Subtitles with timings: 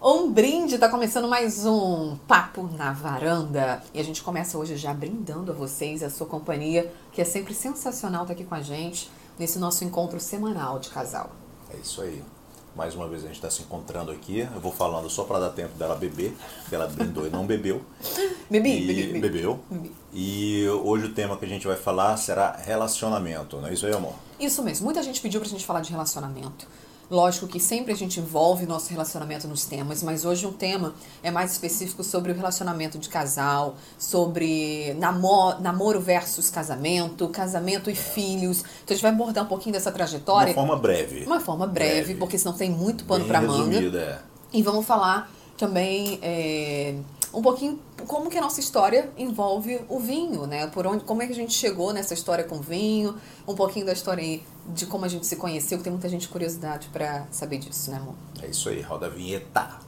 [0.00, 3.82] Um brinde, tá começando mais um Papo na Varanda.
[3.92, 7.52] E a gente começa hoje já brindando a vocês, a sua companhia, que é sempre
[7.52, 11.32] sensacional estar aqui com a gente nesse nosso encontro semanal de casal.
[11.74, 12.22] É isso aí.
[12.76, 14.48] Mais uma vez a gente está se encontrando aqui.
[14.54, 17.82] Eu vou falando só para dar tempo dela beber, porque ela brindou e não bebeu.
[18.48, 19.20] Bebi, e bebi, bebi.
[19.20, 19.60] Bebeu.
[19.68, 19.92] Bebi.
[20.14, 23.92] E hoje o tema que a gente vai falar será relacionamento, não é isso aí,
[23.92, 24.14] amor?
[24.38, 24.84] Isso mesmo.
[24.84, 26.66] Muita gente pediu pra gente falar de relacionamento.
[27.10, 31.30] Lógico que sempre a gente envolve nosso relacionamento nos temas, mas hoje um tema é
[31.30, 38.58] mais específico sobre o relacionamento de casal, sobre namo namoro versus casamento, casamento e filhos.
[38.58, 40.52] Então a gente vai abordar um pouquinho dessa De trajetória.
[40.52, 41.24] uma forma breve.
[41.24, 42.14] Uma forma breve, Breve.
[42.16, 43.78] porque senão tem muito pano pra manga.
[43.98, 44.18] é.
[44.52, 46.94] E vamos falar também é,
[47.32, 50.66] um pouquinho como que a nossa história envolve o vinho, né?
[50.68, 53.92] Por onde, como é que a gente chegou nessa história com vinho, um pouquinho da
[53.92, 57.58] história aí de como a gente se conheceu, que tem muita gente curiosidade pra saber
[57.58, 58.14] disso, né, amor?
[58.42, 59.78] É isso aí, roda a vinheta.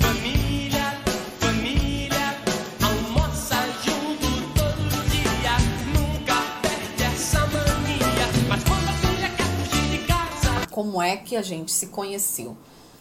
[0.00, 1.00] Família,
[1.38, 2.36] família,
[2.82, 5.56] almoça junto todo dia.
[5.94, 8.26] Nunca perde essa mania.
[8.48, 12.56] Mas quando a filha quer fugir de casa, Como é que a gente se conheceu?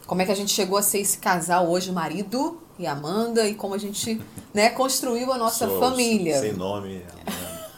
[0.08, 3.53] Como é que a gente chegou a ser esse casal hoje, marido e Amanda, e
[3.53, 4.19] como a gente
[4.53, 6.39] né, construiu a nossa Sou família.
[6.39, 7.03] Sem nome.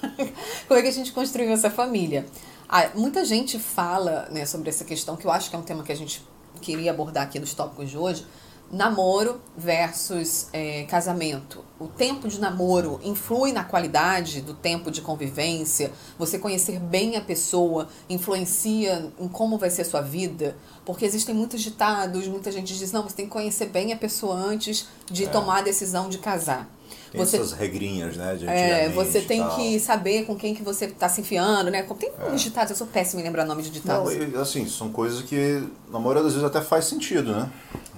[0.67, 2.25] Como é que a gente construiu essa família?
[2.69, 5.83] Ah, muita gente fala né, sobre essa questão, que eu acho que é um tema
[5.83, 6.23] que a gente
[6.61, 8.25] queria abordar aqui nos tópicos de hoje.
[8.72, 11.64] Namoro versus é, casamento.
[11.77, 15.91] O tempo de namoro influi na qualidade do tempo de convivência?
[16.17, 20.55] Você conhecer bem a pessoa influencia em como vai ser a sua vida?
[20.86, 24.36] Porque existem muitos ditados, muita gente diz, não, você tem que conhecer bem a pessoa
[24.36, 26.69] antes de tomar a decisão de casar.
[27.11, 28.35] Tem Você essas regrinhas, né?
[28.35, 29.56] De é, você tem tal.
[29.58, 31.83] que saber com quem que você tá se enfiando, né?
[31.83, 34.13] Tem uns ditados, eu sou péssima em lembrar nome de Não, ditados.
[34.13, 37.50] e, assim, são coisas que na maioria das vezes até faz sentido, né?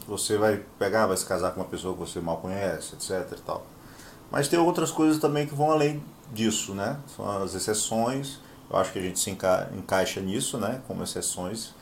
[0.08, 3.42] Você vai pegar, vai se casar com uma pessoa que você mal conhece, etc e
[3.42, 3.66] tal.
[4.32, 6.98] Mas tem outras coisas também que vão além disso, né?
[7.16, 8.40] São as exceções.
[8.70, 10.82] Eu acho que a gente se enca- encaixa nisso, né?
[10.88, 11.74] Como exceções.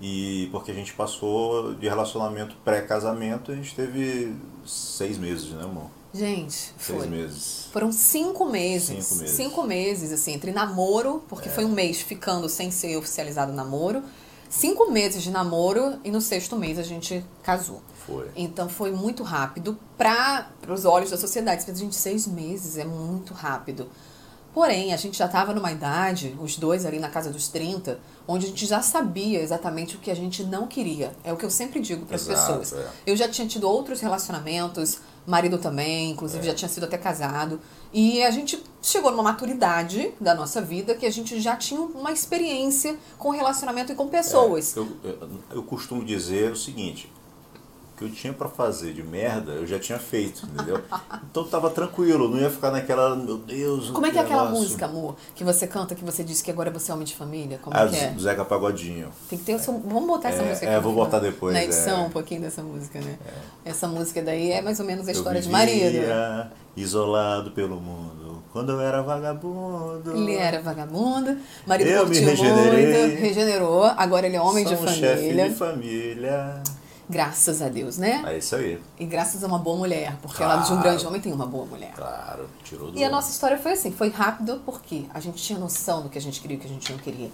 [0.00, 4.34] E porque a gente passou de relacionamento pré-casamento, a gente teve
[4.66, 5.88] seis meses, né, amor?
[6.12, 7.06] Gente, Seis foi.
[7.08, 7.68] meses.
[7.72, 9.04] Foram cinco meses.
[9.04, 9.36] Cinco meses.
[9.36, 14.02] Cinco meses, assim, entre namoro, porque foi um mês ficando sem ser oficializado namoro.
[14.56, 17.82] Cinco meses de namoro e no sexto mês a gente casou.
[18.06, 18.30] Foi.
[18.36, 21.64] Então foi muito rápido para os olhos da sociedade.
[21.64, 23.88] Pensa, gente, seis meses é muito rápido.
[24.54, 27.98] Porém, a gente já estava numa idade, os dois ali na casa dos 30,
[28.28, 31.12] onde a gente já sabia exatamente o que a gente não queria.
[31.24, 32.72] É o que eu sempre digo para as pessoas.
[32.72, 32.86] é.
[33.04, 37.58] Eu já tinha tido outros relacionamentos, marido também, inclusive já tinha sido até casado.
[37.92, 42.12] E a gente chegou numa maturidade da nossa vida que a gente já tinha uma
[42.12, 44.76] experiência com relacionamento e com pessoas.
[44.76, 47.10] É, eu, eu, eu costumo dizer o seguinte,
[47.94, 50.80] o que eu tinha pra fazer de merda, eu já tinha feito, entendeu?
[51.30, 54.84] Então tava tranquilo, não ia ficar naquela, meu Deus, Como é que é aquela música,
[54.86, 57.58] amor, que você canta, que você disse que agora você é homem de família?
[57.60, 58.14] Como Ah, é que é?
[58.20, 59.10] Zeca Pagodinho.
[59.28, 59.72] Tem que ter o seu...
[59.80, 62.06] Vamos botar essa É, música é, aqui vou no- botar depois, Na edição, é.
[62.06, 63.18] um pouquinho dessa música, né?
[63.64, 66.50] Essa música daí é mais ou menos a Eu história de vivia marido.
[66.76, 68.23] isolado pelo mundo,
[68.54, 70.12] quando eu era vagabundo.
[70.16, 73.08] Ele era vagabundo, marido Eu me regenerei.
[73.08, 75.48] muito, regenerou, agora ele é homem de Sou chefe família.
[75.50, 76.62] de família.
[77.10, 78.22] Graças a Deus, né?
[78.26, 80.82] É isso aí, E graças a uma boa mulher, porque ao lado de um Claro.
[80.88, 81.92] grande homem tem uma boa mulher.
[81.96, 82.98] claro, tirou do...
[82.98, 86.16] E a nossa história foi assim, foi rápido porque a gente tinha noção do que
[86.16, 87.30] a gente queria e o que a gente não queria.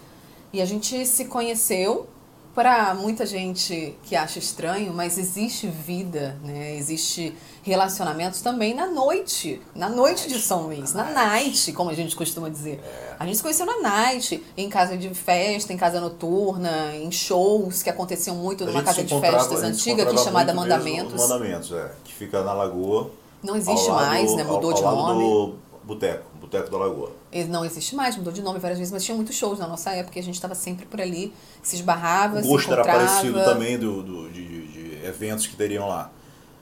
[0.52, 2.08] E a gente se conheceu
[2.54, 6.76] para muita gente que acha estranho, mas existe vida, né?
[6.76, 12.16] Existe relacionamentos também na noite, na noite de São Luís, na night, como a gente
[12.16, 12.82] costuma dizer.
[13.18, 17.82] A gente se conheceu na night, em casa de festa, em casa noturna, em shows
[17.82, 21.20] que aconteciam muito numa casa de festas antiga aqui encontrava chamada Mandamentos.
[21.20, 21.92] Mandamentos, é.
[22.02, 23.10] Que fica na Lagoa.
[23.42, 24.42] Não existe mais, né?
[24.44, 25.24] Mudou ao, de ao nome.
[25.24, 27.12] lado do Boteco, Boteco da Lagoa.
[27.30, 29.90] Ele não existe mais, mudou de nome várias vezes, mas tinha muitos shows na nossa
[29.90, 33.06] época e a gente estava sempre por ali, se esbarrava, O se gosto era encontrava.
[33.06, 36.10] parecido também do, do- de, de- de eventos que teriam lá.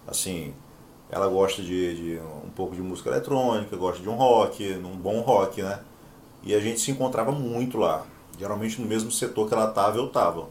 [0.06, 0.52] Assim,
[1.10, 5.20] ela gosta de, de um pouco de música eletrônica, gosta de um rock, um bom
[5.20, 5.80] rock, né?
[6.42, 8.04] E a gente se encontrava muito lá.
[8.38, 10.46] Geralmente no mesmo setor que ela estava, eu estava.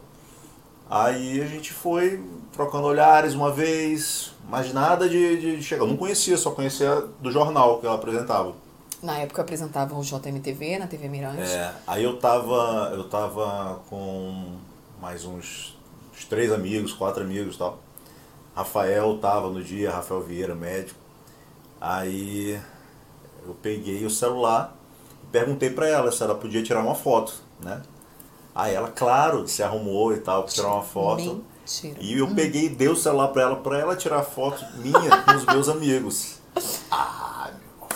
[0.90, 5.82] Aí a gente foi trocando olhares uma vez, mas nada de, de chegar.
[5.84, 8.54] Eu não conhecia, só conhecia do jornal que ela apresentava.
[9.02, 11.42] Na época eu apresentava o JMTV, na TV Mirante.
[11.42, 14.56] É, aí eu tava, eu tava com
[15.00, 15.78] mais uns,
[16.12, 17.78] uns três amigos, quatro amigos e tal.
[18.54, 20.98] Rafael tava no dia, Rafael Vieira, médico.
[21.80, 22.60] Aí
[23.46, 24.76] eu peguei o celular
[25.22, 27.82] e perguntei pra ela se ela podia tirar uma foto, né?
[28.52, 31.44] Aí ela, claro, se arrumou e tal, pra tirar uma foto.
[31.60, 31.96] Mentira.
[32.00, 35.36] E eu peguei e dei o celular pra ela, pra ela tirar foto minha com
[35.36, 36.40] os meus amigos.
[36.90, 37.36] Ah,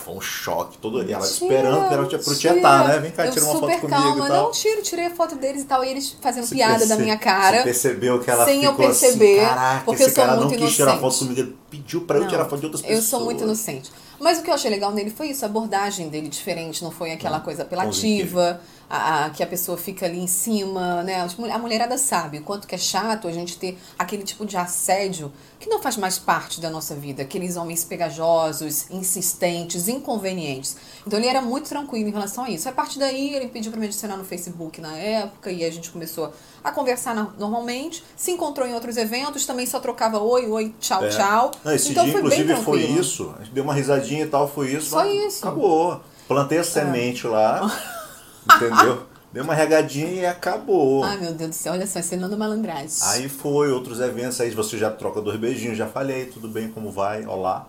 [0.03, 0.79] foi um choque.
[0.79, 2.35] Todo, e ela esperando pra ela eu mentira.
[2.35, 2.99] tietar, né?
[2.99, 4.43] Vem cá, Eu tira uma foto comigo calma, e tal.
[4.45, 5.85] Não, tiro, tirei a foto deles e tal.
[5.85, 7.59] E eles fazendo piada da perce- minha cara.
[7.59, 10.37] Você percebeu que ela sem eu ficou perceber, assim, caraca, porque esse eu sou cara
[10.41, 11.01] não muito quis tirar inocente.
[11.13, 12.99] foto comigo, ele pediu pra eu Não, tirar foto de outras pessoas.
[12.99, 13.91] Eu sou muito inocente.
[14.21, 17.11] Mas o que eu achei legal nele foi isso, a abordagem dele diferente, não foi
[17.11, 18.61] aquela coisa apelativa,
[18.95, 21.27] a, a- que a pessoa fica ali em cima, né?
[21.51, 25.33] A mulherada sabe o quanto que é chato a gente ter aquele tipo de assédio
[25.59, 30.77] que não faz mais parte da nossa vida, aqueles homens pegajosos, insistentes, inconvenientes.
[31.07, 32.69] Então ele era muito tranquilo em relação a isso.
[32.69, 35.91] A partir daí ele pediu para me adicionar no Facebook na época e a gente
[35.91, 40.75] começou a conversar na- normalmente, se encontrou em outros eventos, também só trocava oi, oi,
[40.81, 41.09] tchau, É.
[41.09, 41.51] tchau.
[41.65, 43.01] Não, esse então dia, foi bem inclusive, foi tranquilo.
[43.01, 43.35] isso.
[43.39, 44.91] A gente deu uma risadinha e tal, foi isso.
[44.91, 45.47] Só mas isso.
[45.47, 46.01] Acabou.
[46.29, 47.61] Plantei a semente lá,
[48.45, 49.07] entendeu?
[49.33, 51.03] Deu uma regadinha e acabou.
[51.05, 52.91] Ai, meu Deus do céu, olha só, ensinando malandragem.
[53.03, 56.91] Aí foi, outros eventos, aí você já troca dois beijinhos, já falei, tudo bem, como
[56.91, 57.25] vai?
[57.25, 57.67] Olá.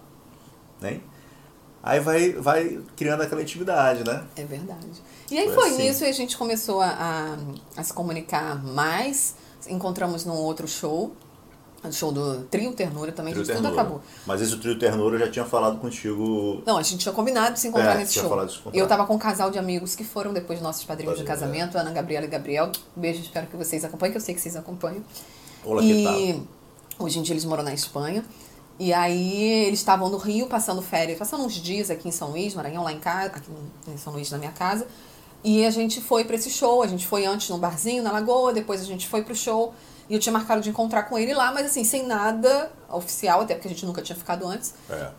[0.82, 1.00] Né?
[1.82, 4.24] Aí vai, vai criando aquela intimidade, né?
[4.36, 4.88] É verdade.
[5.30, 5.84] E aí Foi foi assim.
[5.84, 7.38] nisso e a gente começou a, a,
[7.80, 9.36] a se comunicar mais.
[9.68, 11.14] Encontramos num outro show,
[11.92, 13.82] show do Trio Ternura também, Trio gente, tudo Ternura.
[13.82, 14.02] acabou.
[14.26, 16.62] Mas esse trio ternura eu já tinha falado contigo.
[16.66, 18.30] Não, a gente tinha combinado de se encontrar É, nesse show.
[18.30, 18.80] falado de se encontrar.
[18.80, 21.46] Eu tava com um casal de amigos que foram depois nossos padrinhos de Padrinhos, é.
[21.46, 22.72] casamento, Ana Gabriela e Gabriel.
[22.96, 25.04] Beijo, espero que vocês acompanhem, que eu sei que vocês acompanham.
[25.66, 26.14] Olá, que tal?
[26.20, 26.44] E
[27.00, 28.24] hoje em dia eles moram na Espanha.
[28.80, 32.56] E aí eles estavam no Rio passando férias, passando uns dias aqui em São Luís,
[32.56, 33.50] Maranhão, lá em casa, aqui
[33.88, 34.88] em São Luís, na minha casa.
[35.44, 38.54] E a gente foi pra esse show, a gente foi antes num barzinho na Lagoa,
[38.54, 39.74] depois a gente foi pro show.
[40.10, 43.56] E eu tinha marcado de encontrar com ele lá, mas assim, sem nada oficial, até
[43.56, 44.74] porque a gente nunca tinha ficado antes.
[44.90, 45.10] É.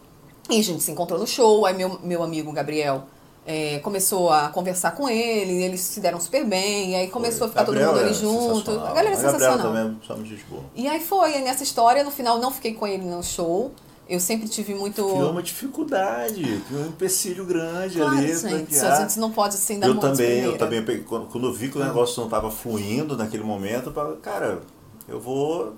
[0.51, 3.05] E a gente se encontrou no show, aí meu, meu amigo Gabriel
[3.47, 7.51] é, começou a conversar com ele, eles se deram super bem, e aí começou a
[7.51, 8.57] ficar Gabriel todo mundo é ali junto.
[8.57, 8.87] sensacional.
[8.87, 9.59] A galera é sensacional.
[9.59, 10.61] também é.
[10.75, 13.73] E aí foi, aí nessa história, no final não fiquei com ele no show.
[14.07, 15.03] Eu sempre tive muito.
[15.03, 18.37] Criou uma dificuldade, criou um empecilho grande Claro, ali.
[18.37, 21.47] gente, pra a gente não pode assim dar eu também, eu também peguei- quando, quando
[21.47, 24.61] eu vi que o negócio não estava fluindo naquele momento, eu falei, cara,
[25.09, 25.75] eu vou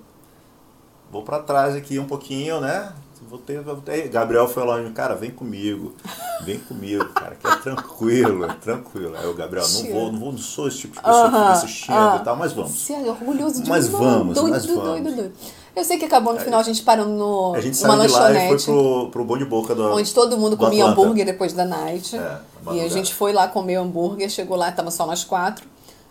[1.11, 2.91] vou para trás aqui um pouquinho, né?
[3.29, 4.07] Vou ter, vou ter.
[4.09, 5.93] Gabriel foi lá, cara, vem comigo,
[6.43, 9.15] vem comigo, cara, que é tranquilo, é tranquilo.
[9.17, 11.49] Aí o Gabriel, não vou, não vou, não sou esse tipo de pessoa que fica
[11.49, 12.17] assistindo ah.
[12.21, 12.71] e tal, mas vamos.
[12.71, 15.01] Você é orgulhoso de Mas mim, vamos, doido, mas doido, vamos.
[15.01, 15.33] doido, doido.
[15.75, 18.13] Eu sei que acabou no final a gente parando no, A gente numa saiu de
[18.13, 21.01] lá e foi pro, pro Bom de Boca do Onde todo mundo do comia Atlanta.
[21.01, 22.15] hambúrguer depois da night.
[22.15, 22.39] É,
[22.71, 25.65] e a gente foi lá comer hambúrguer, chegou lá, tava só nós quatro.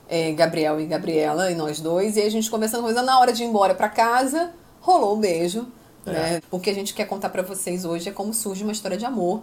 [0.08, 2.16] É, Gabriel e Gabriela, e nós dois.
[2.16, 3.06] E a gente conversando, conversando.
[3.06, 5.66] Na hora de ir embora pra casa, rolou o beijo.
[6.06, 6.10] É.
[6.10, 6.42] Né?
[6.50, 9.04] O que a gente quer contar pra vocês hoje é como surge uma história de
[9.04, 9.42] amor.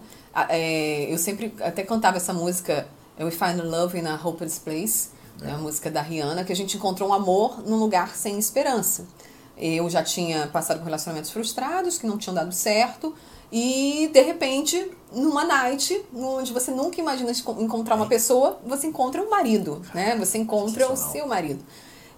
[0.49, 2.87] É, eu sempre até cantava essa música,
[3.19, 5.09] We Find Love in a Hopeless Place,
[5.41, 5.45] É.
[5.45, 9.05] né, a música da Rihanna, que a gente encontrou um amor num lugar sem esperança.
[9.57, 13.13] Eu já tinha passado por relacionamentos frustrados que não tinham dado certo.
[13.51, 19.29] E, de repente, numa night, onde você nunca imagina encontrar uma pessoa, você encontra um
[19.29, 20.15] marido, né?
[20.17, 21.63] Você encontra o seu marido.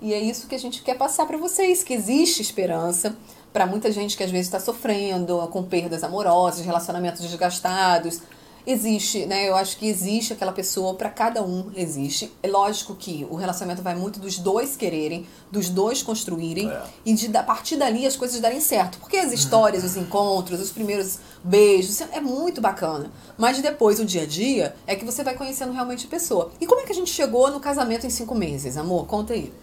[0.01, 3.15] E é isso que a gente quer passar para vocês, que existe esperança
[3.51, 8.21] para muita gente que às vezes está sofrendo com perdas amorosas, relacionamentos desgastados.
[8.67, 9.47] Existe, né?
[9.47, 12.31] Eu acho que existe aquela pessoa para cada um existe.
[12.41, 16.83] É lógico que o relacionamento vai muito dos dois quererem, dos dois construírem É.
[17.05, 18.97] e de a partir dali as coisas darem certo.
[18.97, 23.11] Porque as histórias, os encontros, os primeiros beijos, é muito bacana.
[23.37, 26.51] Mas depois, o dia a dia, é que você vai conhecendo realmente a pessoa.
[26.59, 29.05] E como é que a gente chegou no casamento em cinco meses, amor?
[29.05, 29.53] Conta aí.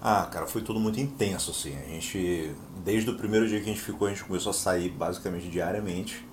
[0.00, 1.76] Ah, cara, foi tudo muito intenso, assim.
[1.76, 4.88] A gente, desde o primeiro dia que a gente ficou, a gente começou a sair
[4.88, 6.24] basicamente diariamente.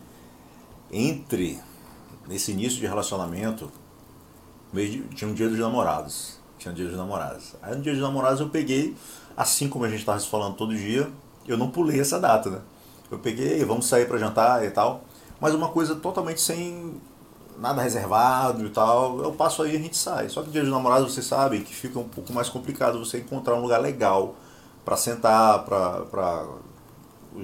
[0.89, 1.59] Entre,
[2.27, 3.71] nesse início de relacionamento,
[4.73, 6.37] de- tinha um dia dos namorados.
[6.57, 7.55] Tinha um dia dos namorados.
[7.61, 8.95] Aí no dia dos namorados eu peguei,
[9.35, 11.09] assim como a gente estava se falando todo dia,
[11.47, 12.61] eu não pulei essa data, né?
[13.09, 15.01] Eu peguei, vamos sair para jantar e tal.
[15.39, 16.99] Mas uma coisa totalmente sem
[17.59, 19.21] nada reservado e tal.
[19.21, 20.29] Eu passo aí e a gente sai.
[20.29, 23.55] Só que dia dos namorados vocês sabem que fica um pouco mais complicado você encontrar
[23.55, 24.35] um lugar legal
[24.83, 26.45] para sentar, para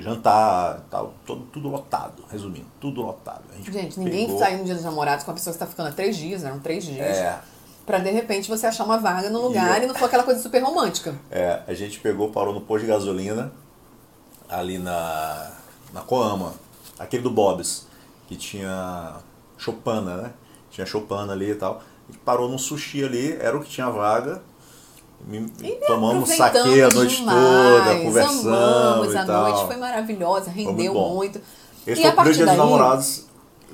[0.02, 1.14] jantar e tal.
[1.26, 3.44] Tudo, tudo lotado, resumindo, tudo lotado.
[3.52, 5.90] A Gente, ninguém pegou- sai no dia dos namorados com uma pessoa que está ficando
[5.90, 7.18] há três dias, eram três dias.
[7.18, 7.40] É,
[7.86, 10.42] Pra de repente você achar uma vaga no lugar E- e não for aquela coisa
[10.42, 11.14] super romântica.
[11.30, 13.52] É, a gente pegou, parou no posto de gasolina,
[14.48, 15.52] ali na,
[15.92, 16.54] na Coama,
[16.98, 17.86] aquele do Bob's,
[18.28, 19.16] que tinha
[19.58, 20.32] Chopana, né?
[20.72, 21.82] Tinha Chopana ali e tal.
[22.08, 24.42] A gente parou num sushi ali, era o que tinha vaga.
[25.88, 29.50] Tomamos saque a noite demais, toda, conversamos amamos e a tal.
[29.50, 31.16] noite, foi maravilhosa, rendeu bom.
[31.16, 31.42] muito.
[31.86, 33.26] Esse e foi a partir daí, dos namorados,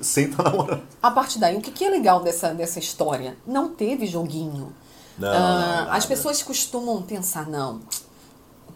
[0.01, 0.81] sem estar namorando.
[1.01, 3.35] a partir daí, o que, que é legal dessa, dessa história?
[3.45, 4.73] Não teve joguinho.
[5.17, 7.81] Não, Ah, não, as pessoas costumam pensar, não,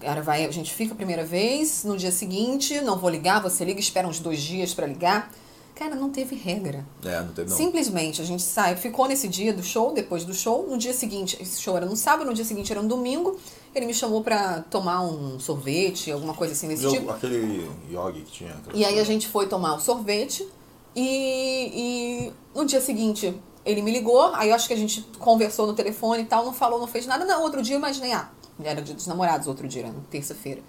[0.04, 3.64] Cara, vai, a gente fica a primeira vez, no dia seguinte, não vou ligar, você
[3.64, 5.32] liga, espera uns dois dias pra ligar.
[5.76, 6.86] Cara, não teve regra.
[7.04, 7.58] É, não teve não.
[7.58, 11.36] Simplesmente a gente sai, ficou nesse dia do show, depois do show, no dia seguinte,
[11.42, 13.38] esse show era no sábado, no dia seguinte era no domingo,
[13.74, 17.10] ele me chamou pra tomar um sorvete, alguma coisa assim desse Eu- tipo.
[17.12, 18.56] Aquele yogi que tinha.
[18.74, 20.48] E aí a gente foi tomar o sorvete
[20.96, 23.34] e, e no dia seguinte
[23.66, 26.54] ele me ligou, aí eu acho que a gente conversou no telefone e tal, não
[26.54, 27.26] falou, não fez nada.
[27.26, 28.30] Não, outro dia eu imaginei, ah,
[28.64, 30.62] era dia dos namorados, outro dia, era na terça-feira.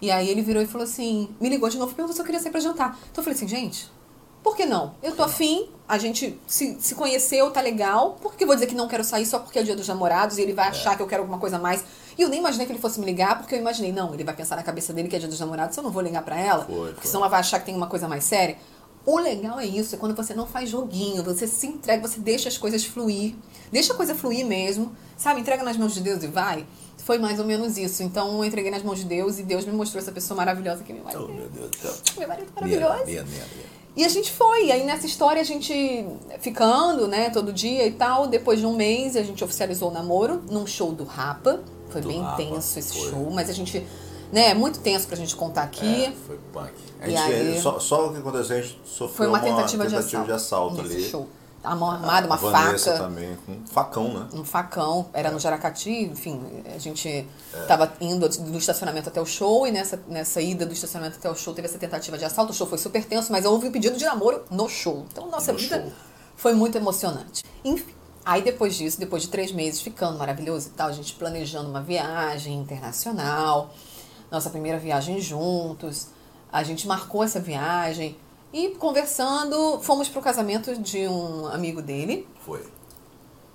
[0.00, 2.40] E aí ele virou e falou assim, me ligou de novo, perguntou se eu queria
[2.40, 2.96] sair pra jantar.
[3.10, 3.90] Então eu falei assim, gente,
[4.48, 4.94] por que não?
[5.02, 8.16] Eu tô afim, a gente se, se conheceu, tá legal.
[8.18, 10.38] Por que eu vou dizer que não quero sair só porque é dia dos namorados
[10.38, 11.84] e ele vai achar que eu quero alguma coisa a mais?
[12.16, 14.34] E eu nem imaginei que ele fosse me ligar, porque eu imaginei, não, ele vai
[14.34, 16.64] pensar na cabeça dele que é dia dos namorados, eu não vou ligar pra ela,
[16.64, 17.06] Foi, porque foi.
[17.10, 18.56] senão ela vai achar que tem uma coisa mais séria.
[19.04, 22.48] O legal é isso, é quando você não faz joguinho, você se entrega, você deixa
[22.48, 23.34] as coisas fluir.
[23.70, 25.40] Deixa a coisa fluir mesmo, sabe?
[25.40, 26.66] Entrega nas mãos de Deus e vai.
[27.04, 28.02] Foi mais ou menos isso.
[28.02, 30.92] Então eu entreguei nas mãos de Deus e Deus me mostrou essa pessoa maravilhosa que
[30.92, 31.26] é meu marido.
[31.30, 31.94] Oh, meu Deus do céu.
[32.18, 33.04] Meu marido maravilhoso.
[33.06, 33.78] minha, minha, minha.
[33.98, 34.66] E a gente foi.
[34.66, 36.06] E aí nessa história a gente
[36.40, 38.26] ficando, né, todo dia e tal.
[38.28, 41.60] Depois de um mês a gente oficializou o namoro num show do Rapa.
[41.90, 43.10] Foi Do bem Rapa, tenso esse foi.
[43.10, 43.84] show, mas a gente,
[44.32, 46.04] né, é muito tenso pra gente contar aqui.
[46.04, 46.72] É, foi punk.
[47.00, 49.86] A E gente, aí- só, só o que aconteceu, a gente sofreu Foi uma tentativa,
[49.86, 50.26] de assalto.
[50.26, 51.04] de assalto nesse ali.
[51.10, 51.26] show.
[51.70, 53.04] A mão armada, uma Vanessa faca.
[53.04, 54.26] também, com um facão, né?
[54.32, 55.20] um facão, É.
[55.20, 56.40] era no Jaracati, enfim,
[56.74, 57.28] a gente
[57.66, 61.34] tava indo do estacionamento até o show e nessa, nessa ida do estacionamento até o
[61.36, 63.96] show teve essa tentativa de assalto, o show foi super tenso, mas houve um pedido
[63.98, 65.04] de namoro no show.
[65.12, 65.92] Então, nossa No vida show.
[66.36, 67.44] foi muito emocionante.
[67.64, 67.94] Enfim,
[68.24, 71.82] aí depois disso, depois de três meses ficando maravilhoso e tal, a gente planejando uma
[71.82, 73.74] viagem internacional,
[74.30, 76.08] nossa primeira viagem juntos,
[76.52, 78.16] a gente marcou essa viagem
[78.52, 82.64] e conversando, fomos pro casamento de um amigo dele, Foi.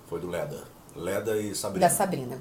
[0.06, 0.62] Foi do Leda.
[0.94, 1.88] Leda e Sabrina.
[1.88, 2.38] da Sabrina.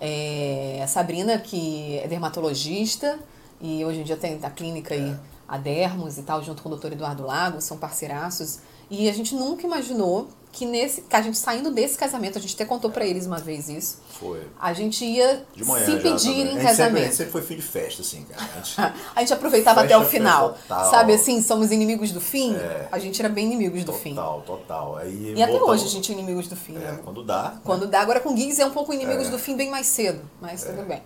[0.00, 3.18] É, a Sabrina, que é dermatologista
[3.60, 6.72] e hoje em dia tem a clínica aí, a Dermos e tal, junto com o
[6.72, 8.58] doutor Eduardo Lago, são parceiraços.
[8.90, 12.54] E a gente nunca imaginou que nesse que a gente saindo desse casamento, a gente
[12.54, 14.40] até contou pra eles uma vez isso, Foi.
[14.60, 16.14] a gente ia De manhã se pedir também.
[16.14, 17.04] em gente sempre, a casamento.
[17.04, 18.42] gente sempre foi fim de festa, assim, cara.
[18.54, 18.76] A gente,
[19.16, 20.50] A gente aproveitava até o final.
[20.52, 20.90] total.
[20.90, 22.54] Sabe assim, somos inimigos do fim?
[22.54, 22.88] É.
[22.92, 24.14] A gente era bem inimigos do fim.
[24.14, 24.96] total, total.
[24.96, 26.76] Aí E até voltamos- hoje a gente é inimigos do fim.
[26.76, 26.98] É, né?
[27.04, 27.54] quando dá.
[27.64, 29.30] Quando dá, agora com gigs é um pouco inimigos É.
[29.30, 31.02] do fim bem mais cedo, mas tudo bem.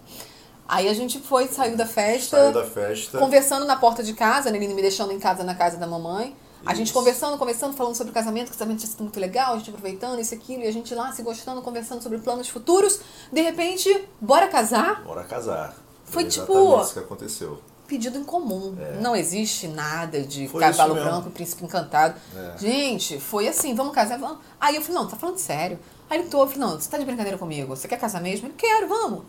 [0.68, 3.16] Aí a gente foi, saiu da festa, Saiu da festa.
[3.18, 4.58] conversando na porta de casa, né?
[4.58, 6.36] Ele me deixando em casa na casa da mamãe.
[6.66, 9.54] A gente conversando, conversando, falando sobre o casamento, que o casamento tinha sido muito legal,
[9.54, 13.00] a gente aproveitando isso, aquilo, e a gente lá se gostando, conversando sobre planos futuros.
[13.32, 15.02] De repente, bora casar?
[15.04, 15.76] Bora casar.
[16.04, 17.62] Foi exatamente tipo- isso que aconteceu.
[17.86, 18.76] Pedido em comum.
[19.00, 20.48] Não existe nada de É.
[20.48, 22.20] Foi cavalo branco, príncipe encantado.
[22.36, 22.58] É.
[22.58, 24.38] Gente, foi assim, vamos casar, vamos.
[24.60, 25.78] Aí eu falei, não, tá falando sério.
[26.10, 27.74] Aí ele tô, eu falei, não, você tá de brincadeira comigo?
[27.74, 28.46] Você quer casar mesmo?
[28.46, 29.22] Ele, quero, vamos.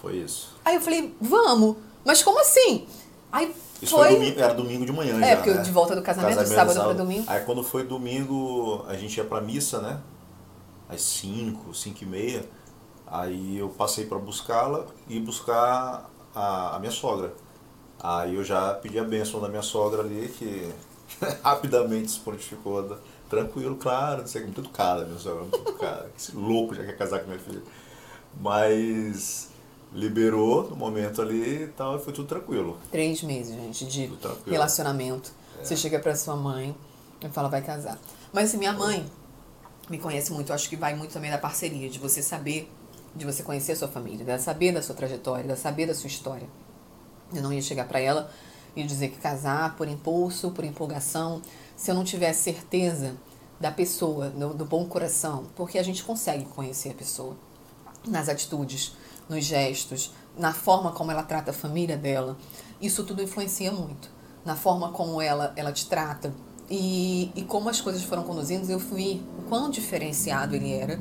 [0.00, 0.54] Foi isso.
[0.64, 1.76] Aí eu falei, vamos.
[2.04, 2.86] Mas como assim?
[3.32, 4.10] Aí Isso foi.
[4.14, 5.62] domingo, era domingo de manhã É, já, porque eu né?
[5.62, 7.24] de volta do casamento, de sábado pra domingo.
[7.26, 10.00] Aí quando foi domingo, a gente ia pra missa, né?
[10.88, 12.44] Às 5, 5 e meia.
[13.06, 17.32] Aí eu passei pra buscá-la e buscar a, a minha sogra.
[17.98, 20.70] Aí eu já pedi a bênção da minha sogra ali, que
[21.42, 22.82] rapidamente se prontificou.
[22.82, 22.96] da-
[23.30, 26.10] Tranquilo, claro, não sei, muito educada, minha sogra, muito educada.
[26.18, 27.62] Esse louco já quer casar com minha filha.
[28.38, 29.48] Mas
[29.94, 32.78] liberou no momento ali e tal, e foi tudo tranquilo.
[32.90, 34.12] Três meses, gente, de
[34.46, 35.32] relacionamento.
[35.60, 35.64] É.
[35.64, 36.74] Você chega pra sua mãe
[37.20, 37.98] e fala, vai casar.
[38.32, 39.04] Mas assim, minha mãe
[39.90, 42.70] me conhece muito, eu acho que vai muito também da parceria, de você saber,
[43.14, 46.06] de você conhecer a sua família, de saber da sua trajetória, de saber da sua
[46.06, 46.48] história.
[47.34, 48.30] Eu não ia chegar pra ela
[48.74, 51.42] e dizer que casar por impulso, por empolgação,
[51.76, 53.14] se eu não tivesse certeza
[53.60, 57.36] da pessoa, do, do bom coração, porque a gente consegue conhecer a pessoa
[58.06, 58.96] nas atitudes,
[59.32, 62.36] nos gestos, na forma como ela trata a família dela.
[62.80, 64.10] Isso tudo influencia muito.
[64.44, 66.32] Na forma como ela, ela te trata.
[66.70, 71.00] E, e como as coisas foram conduzidas, eu vi o quão diferenciado ele era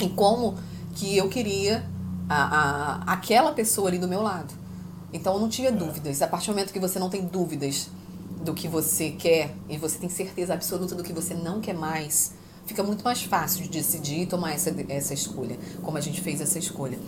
[0.00, 0.54] e como
[0.94, 1.84] que eu queria
[2.28, 4.52] a, a, aquela pessoa ali do meu lado.
[5.12, 6.22] Então eu não tinha dúvidas.
[6.22, 7.88] A partir do momento que você não tem dúvidas
[8.42, 12.32] do que você quer e você tem certeza absoluta do que você não quer mais,
[12.66, 16.40] fica muito mais fácil de decidir e tomar essa, essa escolha, como a gente fez
[16.40, 16.98] essa escolha.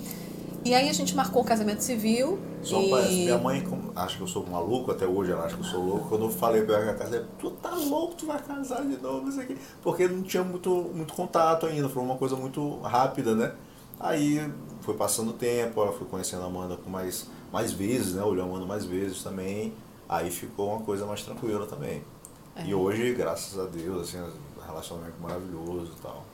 [0.66, 2.90] E aí a gente marcou o casamento civil Só e...
[2.90, 5.80] parece, minha mãe acha que eu sou maluco, até hoje ela acha que eu sou
[5.80, 6.08] louco.
[6.08, 9.40] Quando eu falei pra ela casar, tu tá louco, tu vai casar de novo, isso
[9.40, 9.56] aqui.
[9.80, 13.54] Porque não tinha muito, muito contato ainda, foi uma coisa muito rápida, né?
[14.00, 18.22] Aí foi passando o tempo, ela foi conhecendo a Amanda com mais, mais vezes, né?
[18.24, 19.72] Olhou a Amanda mais vezes também.
[20.08, 22.02] Aí ficou uma coisa mais tranquila também.
[22.56, 22.66] É.
[22.66, 24.18] E hoje, graças a Deus, assim,
[24.66, 26.24] relacionamento maravilhoso e tal.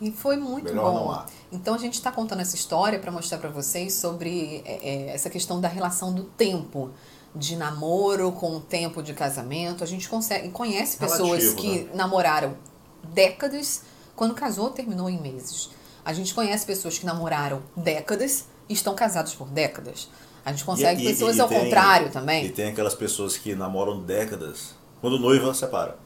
[0.00, 1.26] E foi muito Melhor bom.
[1.52, 4.80] Então a gente está contando essa história para mostrar para vocês sobre é,
[5.10, 6.90] é, essa questão da relação do tempo
[7.34, 9.84] de namoro com o tempo de casamento.
[9.84, 11.90] A gente consegue, conhece pessoas Relativo, que né?
[11.94, 12.56] namoraram
[13.04, 13.82] décadas,
[14.16, 15.70] quando casou terminou em meses.
[16.04, 20.08] A gente conhece pessoas que namoraram décadas e estão casados por décadas.
[20.44, 22.50] A gente consegue E- e- pessoas e ao tem- contrário E também.
[22.50, 24.74] tem aquelas pessoas que namoram décadas.
[25.00, 25.96] Quando noiva, separa.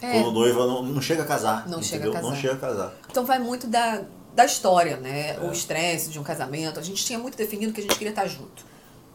[0.00, 0.12] É.
[0.12, 1.68] Quando noiva, não, não chega a casar.
[1.68, 2.12] Não chega entendeu?
[2.12, 2.30] a casar.
[2.30, 2.94] Não chega a casar.
[3.10, 4.02] Então vai muito da,
[4.34, 5.36] da história, né?
[5.36, 5.40] É.
[5.40, 6.78] O estresse de um casamento.
[6.78, 8.66] A gente tinha muito definido que a gente queria estar junto.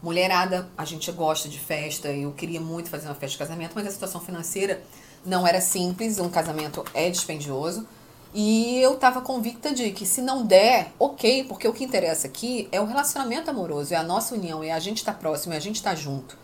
[0.02, 3.86] Mulherada, a gente gosta de festa, eu queria muito fazer uma festa de casamento, mas
[3.86, 4.82] a situação financeira
[5.24, 7.86] não era simples, um casamento é dispendioso.
[8.34, 12.68] E eu estava convicta de que se não der, ok, porque o que interessa aqui
[12.72, 15.60] é o relacionamento amoroso, é a nossa união, é a gente estar próximo, é a
[15.60, 16.36] gente estar junto,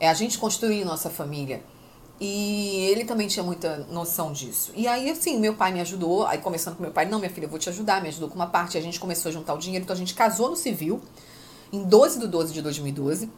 [0.00, 1.62] é a gente construir nossa família.
[2.20, 4.72] E ele também tinha muita noção disso.
[4.74, 6.26] E aí, assim, meu pai me ajudou.
[6.26, 8.02] Aí, conversando com meu pai, não, minha filha, eu vou te ajudar.
[8.02, 8.76] Me ajudou com uma parte.
[8.76, 9.84] A gente começou a juntar o dinheiro.
[9.84, 11.00] Então, a gente casou no civil,
[11.72, 13.30] em 12 de 12 de 2012.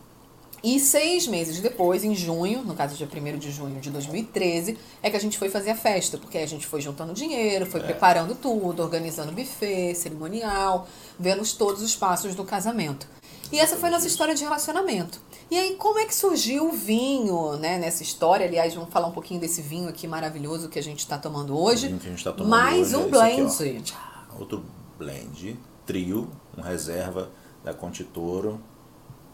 [0.63, 5.09] E seis meses depois, em junho, no caso, dia 1 de junho de 2013, é
[5.09, 6.19] que a gente foi fazer a festa.
[6.19, 10.87] Porque a gente foi juntando dinheiro, foi preparando tudo, organizando buffet, cerimonial,
[11.19, 13.07] vendo todos os passos do casamento.
[13.53, 15.21] E essa foi a nossa história de relacionamento.
[15.51, 18.47] E aí, como é que surgiu o vinho, né, nessa história?
[18.47, 21.87] Aliás, vamos falar um pouquinho desse vinho aqui maravilhoso que a gente está tomando hoje.
[21.87, 23.43] O vinho que a gente tá tomando Mais hoje um é blend.
[23.79, 23.93] aqui.
[24.39, 24.65] Outro
[24.97, 27.31] blend, trio, um reserva
[27.65, 28.61] da Contitoro,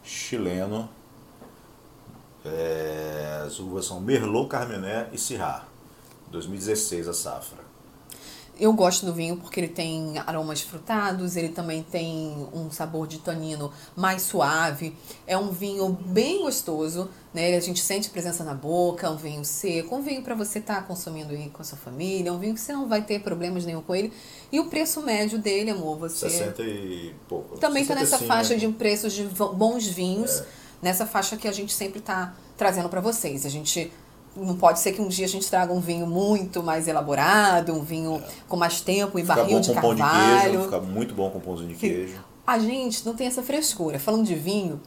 [0.02, 0.88] chileno.
[2.44, 5.66] É, as uvas são Merlot, Carmené e Syrah.
[6.30, 7.65] 2016 a safra.
[8.58, 13.18] Eu gosto do vinho porque ele tem aromas frutados, ele também tem um sabor de
[13.18, 14.96] tanino mais suave.
[15.26, 17.54] É um vinho bem gostoso, né?
[17.54, 20.86] A gente sente presença na boca, é um vinho seco, um vinho para você estar
[20.86, 23.82] consumindo aí com a sua família, um vinho que você não vai ter problemas nenhum
[23.82, 24.10] com ele.
[24.50, 27.58] E o preço médio dele, amor, você 60 e pouco.
[27.58, 28.60] também está nessa 65, faixa né?
[28.60, 30.46] de preços de bons vinhos, É.
[30.80, 33.44] nessa faixa que a gente sempre está trazendo para vocês.
[33.44, 33.92] A gente
[34.37, 37.82] não pode ser que um dia a gente traga um vinho muito mais elaborado, um
[37.82, 40.50] vinho com mais tempo e Fica barril bom de com pão de carvalho.
[40.50, 42.25] queijo, fica muito bom com pãozinho de Que- queijo.
[42.47, 43.99] A gente não tem essa frescura.
[43.99, 44.80] Falando de vinho,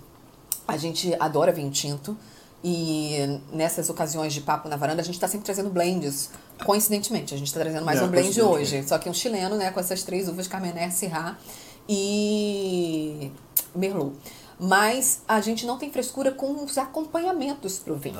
[0.67, 2.15] a gente adora vinho tinto.
[2.61, 6.29] E nessas ocasiões de papo na varanda, a gente está sempre trazendo blends.
[6.65, 8.83] Coincidentemente, a gente está trazendo mais É, um blend hoje.
[8.85, 9.71] Só que um chileno, né?
[9.71, 11.37] Com essas três uvas, Carmener, Syrah
[11.87, 13.31] e
[13.75, 14.13] Merlot.
[14.59, 18.19] Mas a gente não tem frescura com os acompanhamentos pro vinho.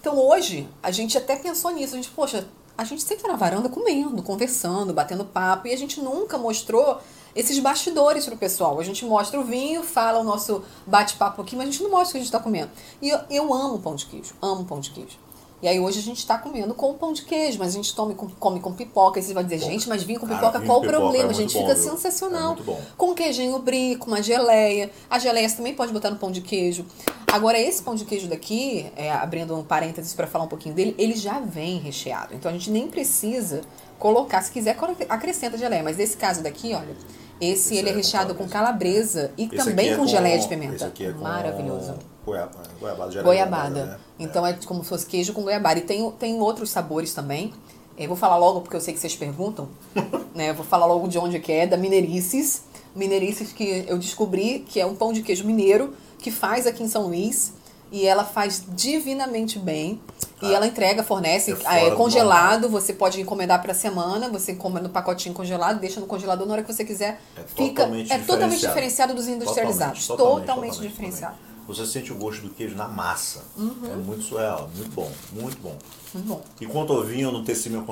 [0.00, 1.94] Então hoje, a gente até pensou nisso.
[1.94, 5.68] A gente, poxa, a gente sempre na varanda comendo, conversando, batendo papo.
[5.68, 6.98] E a gente nunca mostrou
[7.36, 8.80] esses bastidores pro pessoal.
[8.80, 12.08] A gente mostra o vinho, fala o nosso bate-papo aqui, mas a gente não mostra
[12.08, 12.70] o que a gente tá comendo.
[13.02, 15.18] E eu, eu amo pão de queijo, amo pão de queijo.
[15.62, 18.14] E aí hoje a gente tá comendo com pão de queijo, mas a gente tome
[18.14, 19.18] com, come com pipoca.
[19.18, 21.30] E você vai dizer, gente, mas vinho com pipoca, qual com o pipoca problema?
[21.30, 21.90] é gente bom, fica viu?
[21.90, 22.42] sensacional.
[22.52, 22.80] É muito bom.
[22.96, 24.90] Com queijinho brie, com uma geleia.
[25.10, 26.86] A geleia você também pode botar no pão de queijo.
[27.30, 30.94] Agora, esse pão de queijo daqui, é, abrindo um parênteses para falar um pouquinho dele,
[30.98, 32.34] ele já vem recheado.
[32.34, 33.60] Então a gente nem precisa
[33.98, 34.76] colocar, se quiser,
[35.08, 35.82] acrescenta geleia.
[35.82, 36.96] Mas nesse caso daqui, olha,
[37.40, 39.30] esse, Esse ele é é com recheado com calabresa.
[39.38, 40.86] e Esse também é com geleia de esse pimenta.
[40.86, 41.94] aqui é com Maravilhoso.
[42.30, 43.84] Goiaba, goiabada, Goiabada.
[43.86, 43.98] né?
[44.18, 45.78] Então é como se fosse queijo com goiabada.
[45.80, 47.52] E tem, tem outros sabores também.
[47.98, 49.68] Eu vou falar logo porque eu sei que vocês perguntam.
[50.34, 50.50] né?
[50.50, 52.62] Eu vou falar logo de onde que é, da Mineirices.
[52.94, 56.88] Mineirices que eu descobri que é um pão de queijo mineiro que faz aqui em
[56.88, 57.52] São Luís.
[57.92, 60.00] E ela faz divinamente bem.
[60.40, 62.68] E Ah, ela entrega, fornece é é fora do congelado.
[62.68, 64.28] Você pode encomendar para semana.
[64.30, 67.20] Você encomenda no pacotinho congelado, deixa no congelador na hora que você quiser.
[67.36, 68.68] É Fica, totalmente é totalmente diferenciado.
[68.68, 70.06] diferenciado dos industrializados.
[70.06, 71.34] Totalmente, diferenciado.
[71.34, 71.49] totalmente.
[71.70, 73.44] Você sente o gosto do queijo na massa.
[73.56, 75.78] É muito surreal, muito bom, muito bom.
[76.12, 76.44] Muito bom.
[76.60, 77.84] E quanto ao vinho, eu não teci meu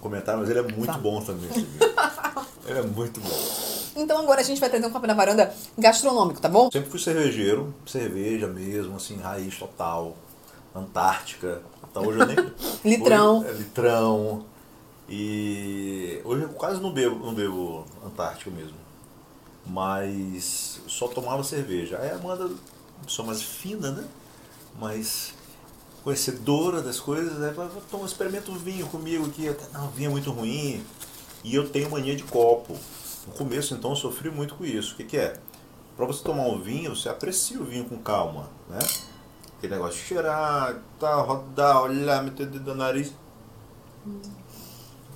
[0.00, 0.96] comentário, mas ele é muito Tá.
[0.96, 1.78] bom também, esse vinho.
[2.66, 3.38] ele é muito bom.
[3.94, 6.70] Então agora a gente vai trazer um papo na varanda gastronômico, tá bom?
[6.72, 10.16] Sempre fui cervejeiro, cerveja mesmo, assim, raiz total,
[10.74, 11.60] Antártica.
[11.90, 12.36] Então hoje eu nem.
[12.84, 13.40] Litrão.
[13.40, 14.44] Hoje, é, litrão.
[15.08, 18.76] E hoje eu quase não bebo, não bebo Antártica mesmo.
[19.66, 21.98] Mas só tomava cerveja.
[21.98, 22.48] Aí a Amanda,
[23.04, 24.04] pessoa mais fina, né?
[24.78, 25.34] Mas
[26.02, 29.54] conhecedora das coisas, fala, toma, experimenta o vinho comigo aqui.
[29.72, 30.84] Não, vinho é muito ruim.
[31.42, 32.76] E eu tenho mania de copo.
[33.26, 34.94] No começo, então, eu sofri muito com isso.
[34.94, 35.40] O que, que é?
[35.96, 38.78] Para você tomar um vinho, você aprecia o vinho com calma, né?
[39.56, 43.12] Aquele negócio de cheirar, tá, rodar, olhar, meter o dedo no nariz.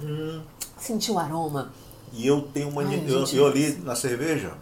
[0.03, 0.43] Hum.
[0.77, 1.71] Sentiu o aroma.
[2.13, 2.99] E eu tenho mania.
[2.99, 4.55] Ai, eu, gente, eu ali na cerveja,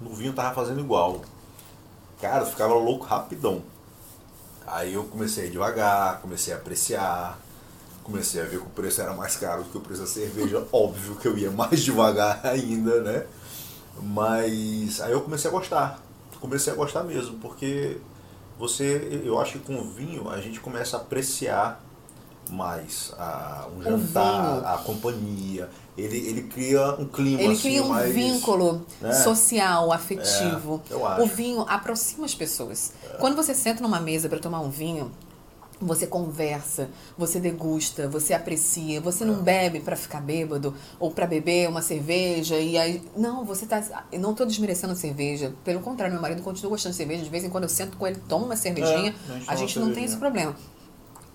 [0.00, 1.20] no vinho tava fazendo igual.
[2.20, 3.62] Cara, eu ficava louco rapidão.
[4.66, 7.38] Aí eu comecei devagar, comecei a apreciar.
[8.02, 10.66] comecei a ver que o preço era mais caro do que o preço da cerveja,
[10.72, 13.26] óbvio que eu ia mais devagar ainda, né?
[14.02, 16.00] Mas aí eu comecei a gostar.
[16.40, 17.98] Comecei a gostar mesmo, porque
[18.58, 21.80] você, eu acho que com o vinho a gente começa a apreciar
[22.50, 25.68] mais a, um jantar, a companhia.
[25.96, 29.12] Ele, ele cria um clima Ele assim, cria um mais, vínculo né?
[29.12, 30.82] social, afetivo.
[30.90, 31.22] É, eu acho.
[31.22, 32.92] O vinho aproxima as pessoas.
[33.18, 35.10] Quando você senta numa mesa para tomar um vinho,
[35.80, 39.26] você conversa, você degusta, você aprecia, você É.
[39.26, 43.82] não bebe para ficar bêbado ou para beber uma cerveja e aí não, você tá
[44.18, 47.44] não tô desmerecendo a cerveja, pelo contrário, meu marido continua gostando de cerveja, de vez
[47.44, 50.16] em quando eu sento com ele, tomo uma cervejinha, É, a gente não tem esse
[50.16, 50.56] problema.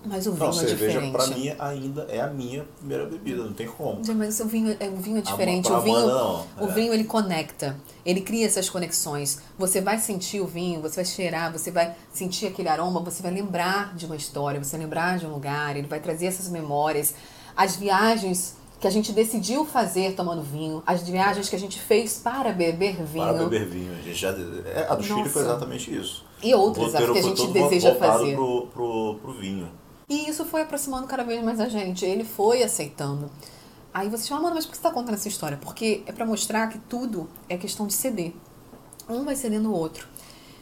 [0.04, 1.12] Mas o vinho Não, é cerveja diferente.
[1.12, 4.00] pra mim ainda é a minha primeira bebida, não tem como.
[4.14, 5.68] Mas o vinho, é- o vinho é A- diferente.
[5.68, 6.46] pra O vinho, Amanda, não.
[6.66, 6.72] o É.
[6.74, 7.76] vinho ele conecta.
[8.04, 9.38] Ele cria essas conexões.
[9.56, 13.30] Você vai sentir o vinho, você vai cheirar, você vai sentir aquele aroma, você vai
[13.32, 17.14] lembrar de uma história, você vai lembrar de um lugar, ele vai trazer essas memórias.
[17.56, 22.14] As viagens que a gente decidiu fazer tomando vinho, as viagens que a gente fez
[22.18, 23.24] para beber vinho.
[23.24, 23.92] Para beber vinho.
[23.92, 25.54] A, gente já, é, a do Chile foi Nossa.
[25.54, 26.24] exatamente isso.
[26.42, 28.34] E outras, que a gente deseja fazer.
[28.34, 29.68] Pro, pro, pro vinho.
[30.12, 32.04] E isso foi aproximando cada vez mais a gente.
[32.04, 33.30] Ele foi aceitando.
[33.94, 35.56] Aí você fala, mano, mas por que você tá contando essa história?
[35.56, 38.34] Porque é pra mostrar que tudo é questão de ceder.
[39.08, 40.06] Um vai cedendo o outro.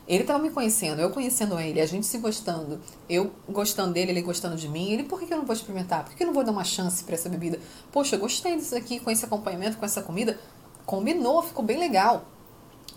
[0.06, 4.22] Ele tava me conhecendo, eu conhecendo ele, a gente se gostando, eu gostando dele, ele
[4.22, 4.92] gostando de mim.
[4.92, 6.04] Ele, por que eu não vou experimentar?
[6.04, 7.58] Por que eu não vou dar uma chance pra essa bebida?
[7.90, 10.38] Poxa, eu gostei disso aqui, com esse acompanhamento, com essa comida.
[10.86, 12.24] Combinou, ficou bem legal.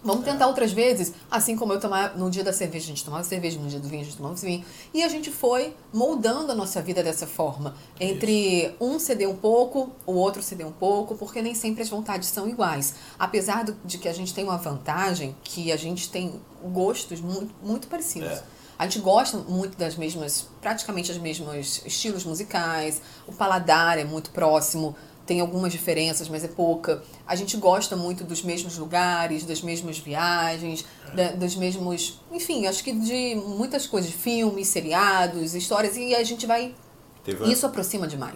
[0.03, 3.23] Vamos tentar outras vezes, assim como eu tomar no dia da cerveja, a gente tomava
[3.23, 4.65] cerveja, no dia do vinho a gente tomava vinho.
[4.93, 7.73] E a gente foi moldando a nossa vida dessa forma.
[7.99, 12.27] Entre um ceder um pouco, o outro ceder um pouco, porque nem sempre as vontades
[12.27, 12.95] são iguais.
[13.17, 17.87] Apesar de que a gente tem uma vantagem, que a gente tem gostos muito, muito
[17.87, 18.29] parecidos.
[18.29, 18.43] É.
[18.77, 24.31] A gente gosta muito das mesmas, praticamente os mesmos estilos musicais, o paladar é muito
[24.31, 27.01] próximo, tem algumas diferenças, mas é pouca.
[27.25, 30.83] A gente gosta muito dos mesmos lugares, das mesmas viagens,
[31.15, 32.19] da- dos mesmos.
[32.31, 36.75] Enfim, acho que de muitas coisas, filmes, seriados, histórias, e a gente vai
[37.23, 38.35] Teve isso aproxima demais.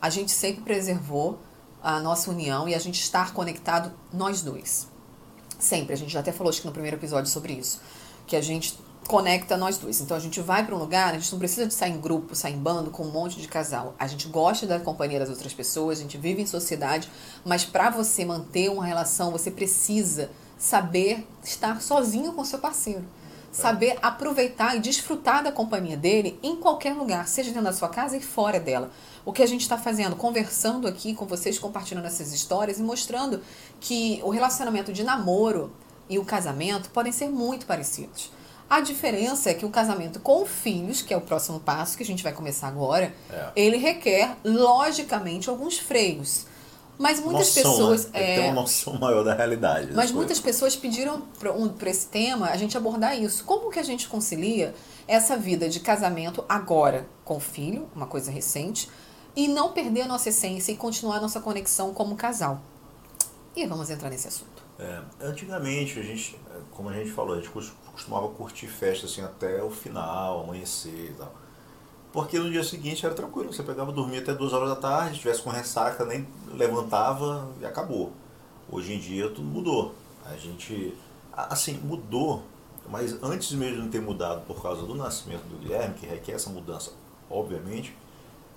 [0.00, 1.40] A gente sempre preservou
[1.82, 4.86] a nossa união e a gente estar conectado, nós dois.
[5.58, 5.92] Sempre.
[5.94, 7.80] A gente já até falou, acho que no primeiro episódio sobre isso.
[8.28, 10.00] Que a gente conecta nós dois.
[10.02, 12.36] Então a gente vai para um lugar, a gente não precisa de sair em grupo,
[12.36, 13.94] sair em bando com um monte de casal.
[13.98, 17.10] A gente gosta da companhia das outras pessoas, a gente vive em sociedade,
[17.44, 23.04] mas para você manter uma relação, você precisa saber estar sozinho com seu parceiro.
[23.50, 28.14] Saber aproveitar e desfrutar da companhia dele em qualquer lugar, seja dentro da sua casa
[28.14, 28.90] e fora dela.
[29.24, 30.16] O que a gente está fazendo?
[30.16, 33.40] Conversando aqui com vocês, compartilhando essas histórias e mostrando
[33.80, 35.72] que o relacionamento de namoro
[36.10, 38.30] e o casamento podem ser muito parecidos.
[38.68, 42.06] A diferença é que o casamento com filhos, que é o próximo passo que a
[42.06, 43.50] gente vai começar agora, É.
[43.56, 46.46] ele requer, logicamente, alguns freios.
[46.98, 48.04] Mas muitas noção, pessoas.
[48.06, 48.10] Né?
[48.12, 49.92] Tem que ter uma noção maior da realidade.
[49.94, 53.44] Mas muitas pessoas pediram para um, esse tema a gente abordar isso.
[53.44, 54.74] Como que a gente concilia
[55.06, 58.90] essa vida de casamento agora com o filho, uma coisa recente,
[59.36, 62.60] e não perder a nossa essência e continuar a nossa conexão como casal?
[63.54, 64.57] E vamos entrar nesse assunto.
[64.78, 66.38] É, antigamente, a gente,
[66.70, 71.10] como a gente falou, a gente cos- costumava curtir festa assim até o final, amanhecer
[71.10, 71.34] e tal.
[72.12, 75.20] Porque no dia seguinte era tranquilo, você pegava, dormia até duas horas da tarde, se
[75.20, 78.12] tivesse com ressaca, nem levantava e acabou.
[78.70, 79.94] Hoje em dia tudo mudou.
[80.24, 80.96] A gente,
[81.32, 82.42] assim, mudou,
[82.88, 86.32] mas antes mesmo de não ter mudado por causa do nascimento do Guilherme, que requer
[86.32, 86.92] essa mudança,
[87.30, 87.94] obviamente,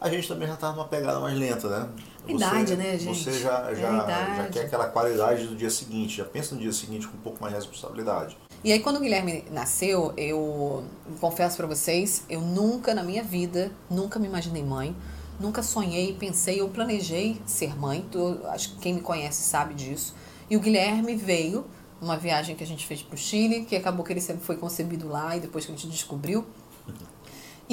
[0.02, 1.88] a gente também já estava numa pegada mais lenta, né?
[2.28, 3.24] Idade, né, gente?
[3.24, 6.62] Você já, É já, a já quer aquela qualidade do dia seguinte, já pensa no
[6.62, 8.36] dia seguinte com um pouco mais de responsabilidade.
[8.64, 10.84] E aí, quando o Guilherme nasceu, eu
[11.20, 14.96] confesso pra vocês, eu nunca na minha vida, nunca me imaginei mãe,
[15.40, 18.04] nunca sonhei, pensei, eu planejei ser mãe.
[18.46, 20.16] Acho que quem me conhece sabe disso.
[20.50, 21.64] E o Guilherme veio
[22.02, 25.08] numa viagem que a gente fez pro Chile, que acabou que ele sempre foi concebido
[25.08, 26.44] lá e depois que a gente descobriu.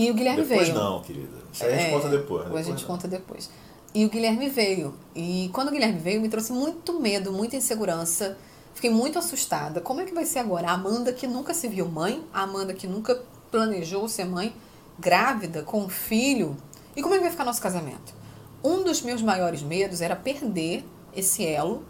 [0.00, 0.78] E o Guilherme depois veio.
[0.78, 1.38] não, querida.
[1.52, 2.44] Isso aí a gente É, conta depois.
[2.44, 2.86] depois a gente não.
[2.88, 3.50] conta depois.
[3.94, 4.94] E o Guilherme veio.
[5.14, 8.36] E quando o Guilherme veio, me trouxe muito medo, muita insegurança.
[8.74, 9.80] Fiquei muito assustada.
[9.80, 10.68] Como é que vai ser agora?
[10.68, 14.54] A Amanda que nunca se viu mãe, a Amanda que nunca planejou ser mãe,
[14.98, 16.56] grávida, com um filho.
[16.94, 18.14] E como é que vai ficar nosso casamento?
[18.62, 20.84] Um dos meus maiores medos era perder
[21.16, 21.82] esse elo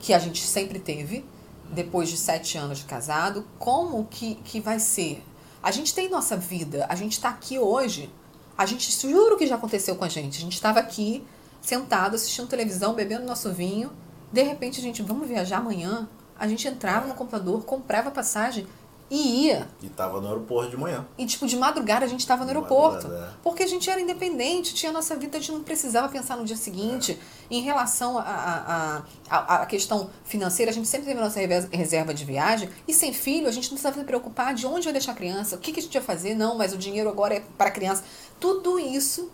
[0.00, 1.24] que a gente sempre teve,
[1.70, 3.44] depois de sete anos de casado.
[3.58, 5.22] Como que, que vai ser?
[5.64, 8.12] A gente tem nossa vida, a gente está aqui hoje.
[8.56, 10.36] A gente, juro que já aconteceu com a gente.
[10.36, 11.24] A gente estava aqui,
[11.62, 13.90] sentado, assistindo televisão, bebendo nosso vinho.
[14.30, 16.06] De repente, a gente, vamos viajar amanhã.
[16.38, 18.66] A gente entrava no computador, comprava passagem
[19.10, 19.68] E ia.
[19.82, 21.06] E tava no aeroporto de manhã.
[21.18, 23.06] E, tipo, de madrugada a gente estava no De aeroporto.
[23.12, 23.28] é.
[23.42, 26.44] Porque a gente era independente, tinha a nossa vida, a gente não precisava pensar no
[26.44, 27.18] dia seguinte.
[27.50, 31.38] Em relação à a, a, a, a questão financeira, a gente sempre teve a nossa
[31.70, 32.68] reserva de viagem.
[32.88, 35.56] E sem filho, a gente não precisava se preocupar de onde vai deixar a criança,
[35.56, 36.34] o que, que a gente vai fazer.
[36.34, 38.04] Não, mas o dinheiro agora é para a criança.
[38.40, 39.30] Tudo isso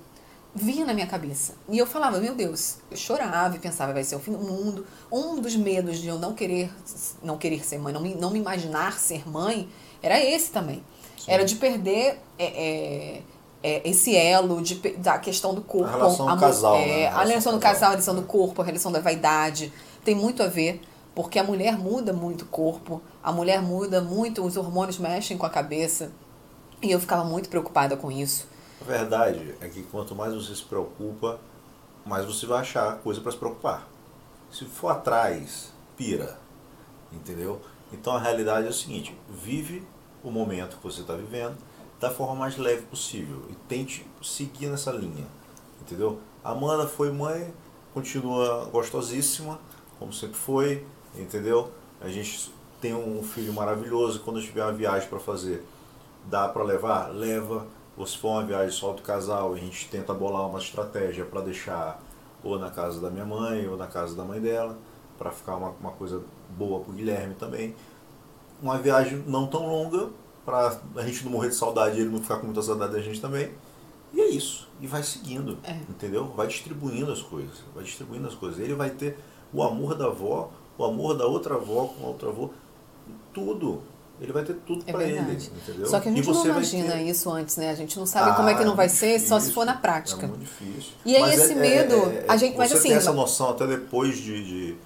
[0.54, 1.54] vinha na minha cabeça.
[1.68, 4.86] E eu falava, meu Deus, eu chorava e pensava, vai ser o fim do mundo.
[5.10, 6.70] Um dos medos de eu não querer,
[7.22, 9.68] não querer ser mãe, não me, não me imaginar ser mãe,
[10.02, 10.82] era esse também.
[11.26, 13.22] Era de perder é, é,
[13.62, 15.86] é, esse elo de, da questão do corpo.
[15.88, 17.06] A relação do casal, é, né?
[17.06, 17.74] A A relação relação do do casal.
[17.74, 19.72] casal, a relação do corpo, a relação da vaidade.
[20.04, 20.80] Tem muito a ver,
[21.14, 25.44] porque a mulher muda muito o corpo, a mulher muda muito, os hormônios mexem com
[25.46, 26.10] a cabeça.
[26.82, 28.48] E eu ficava muito preocupada com isso.
[28.80, 31.38] A verdade é que quanto mais você se preocupa,
[32.04, 33.86] mais você vai achar coisa para se preocupar.
[34.50, 36.38] Se for atrás, pira.
[37.12, 37.60] Entendeu?
[37.92, 39.86] Então a realidade é o seguinte: vive
[40.24, 41.56] o momento que você está vivendo
[42.00, 45.26] da forma mais leve possível e tente seguir nessa linha.
[45.80, 46.18] Entendeu?
[46.42, 47.52] Amanda foi mãe,
[47.92, 49.58] continua gostosíssima,
[49.98, 51.70] como sempre foi, entendeu?
[52.00, 54.20] A gente tem um filho maravilhoso.
[54.20, 55.62] Quando tiver uma viagem para fazer,
[56.24, 57.08] dá para levar?
[57.08, 57.66] Leva.
[58.00, 61.42] Ou se for uma viagem só do casal, a gente tenta bolar uma estratégia para
[61.42, 62.00] deixar
[62.42, 64.78] ou na casa da minha mãe ou na casa da mãe dela,
[65.18, 67.76] para ficar uma, uma coisa boa pro Guilherme também.
[68.62, 70.08] Uma viagem não tão longa,
[70.46, 73.02] para a gente não morrer de saudade e ele não ficar com muita saudade da
[73.02, 73.52] gente também.
[74.14, 74.66] E é isso.
[74.80, 75.72] E vai seguindo, É.
[75.86, 76.24] entendeu?
[76.28, 77.62] Vai distribuindo as coisas.
[77.74, 78.58] Vai distribuindo as coisas.
[78.58, 79.18] Ele vai ter
[79.52, 82.48] o amor da avó, o amor da outra avó com a outra avó,
[83.34, 83.82] tudo.
[84.20, 85.86] Ele vai ter tudo É para ele, entendeu?
[85.86, 87.70] Só que a gente não imagina ter- isso antes, né?
[87.70, 89.54] A gente não sabe como é que Ah, não vai ser, só se difícil.
[89.54, 90.24] for na prática.
[90.24, 90.92] É muito difícil.
[91.06, 91.94] E aí Mas esse medo,
[92.28, 94.76] a gente- mas você assim, ter essa noção até depois de, de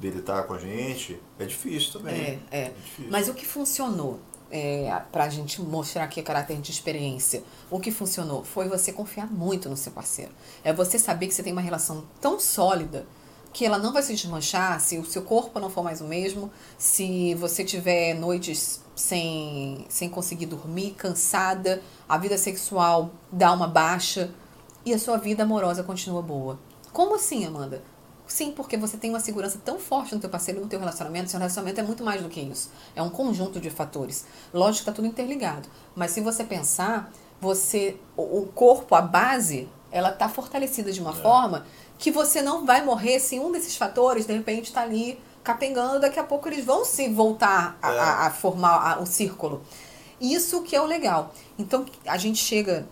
[0.00, 2.40] dele estar com a gente, é difícil também.
[2.50, 2.64] É, é.
[2.70, 3.10] difícil.
[3.10, 4.18] Mas o que funcionou,
[4.50, 9.30] é, pra gente mostrar aqui a caráter de experiência, o que funcionou foi você confiar
[9.30, 10.32] muito no seu parceiro.
[10.64, 13.04] É você saber que você tem uma relação tão sólida
[13.52, 16.50] que ela não vai se desmanchar se o seu corpo não for mais o mesmo,
[16.78, 24.30] se você tiver noites sem, sem conseguir dormir, cansada, a vida sexual dá uma baixa
[24.84, 26.58] e a sua vida amorosa continua boa.
[26.92, 27.82] Como assim, Amanda?
[28.26, 31.30] Sim, porque você tem uma segurança tão forte no teu parceiro, no teu relacionamento.
[31.30, 32.70] Seu relacionamento é muito mais do que isso.
[32.94, 34.24] É um conjunto de fatores.
[34.54, 35.68] Lógico que está tudo interligado.
[35.96, 41.66] Mas se você pensar, você o corpo, a base, ela está fortalecida de uma forma
[41.98, 46.00] que você não vai morrer se um desses fatores, de repente, está ali capengando.
[46.00, 47.98] Daqui a pouco eles vão se voltar a, É.
[47.98, 49.62] a- a formar o círculo.
[50.20, 51.32] Isso que é o legal.
[51.58, 52.86] Então, a gente chega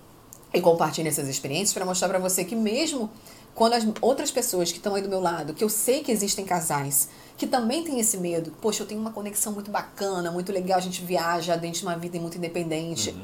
[0.52, 3.10] e compartilha essas experiências para mostrar para você que mesmo
[3.54, 6.44] quando as outras pessoas que estão aí do meu lado, que eu sei que existem
[6.44, 10.78] casais que também têm esse medo, poxa, eu tenho uma conexão muito bacana, muito legal,
[10.78, 13.14] a gente viaja dentro de uma vida muito independente.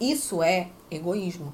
[0.00, 1.52] Isso é egoísmo.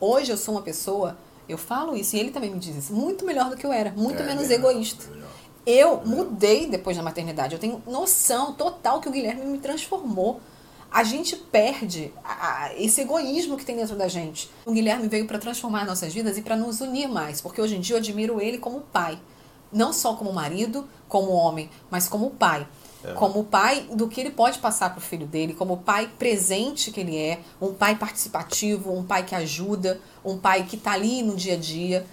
[0.00, 1.16] Hoje eu sou uma pessoa,
[1.48, 3.90] eu falo isso e ele também me diz isso, muito melhor do que eu era,
[3.92, 5.04] muito É, menos é, egoísta.
[5.24, 5.28] é.
[5.66, 7.54] Eu mudei depois da maternidade.
[7.54, 10.40] Eu tenho noção total que o Guilherme me transformou.
[10.90, 14.50] A gente perde a- a- esse egoísmo que tem dentro da gente.
[14.64, 17.80] O Guilherme veio para transformar nossas vidas e para nos unir mais, porque hoje em
[17.80, 19.18] dia eu admiro ele como pai,
[19.70, 22.66] não só como marido, como homem, mas como pai.
[23.04, 23.12] É.
[23.12, 27.00] Como pai do que ele pode passar para o filho dele, como pai presente que
[27.00, 31.36] ele é, um pai participativo, um pai que ajuda, um pai que está ali no
[31.36, 32.04] dia a dia.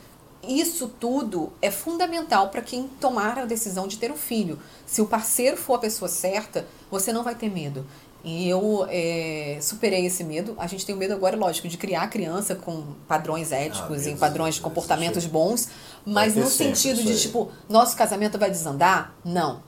[0.47, 4.59] Isso tudo é fundamental para quem tomar a decisão de ter um filho.
[4.85, 7.83] Se o parceiro for a pessoa certa, você não vai ter medo.
[8.23, 10.55] E eu é, superei esse medo.
[10.57, 14.09] A gente tem o medo agora, lógico, de criar a criança com padrões éticos Ah,
[14.09, 15.69] e padrões de comportamentos bons,
[16.03, 19.15] mas no sentido de tipo, nosso casamento vai desandar?
[19.23, 19.61] Não.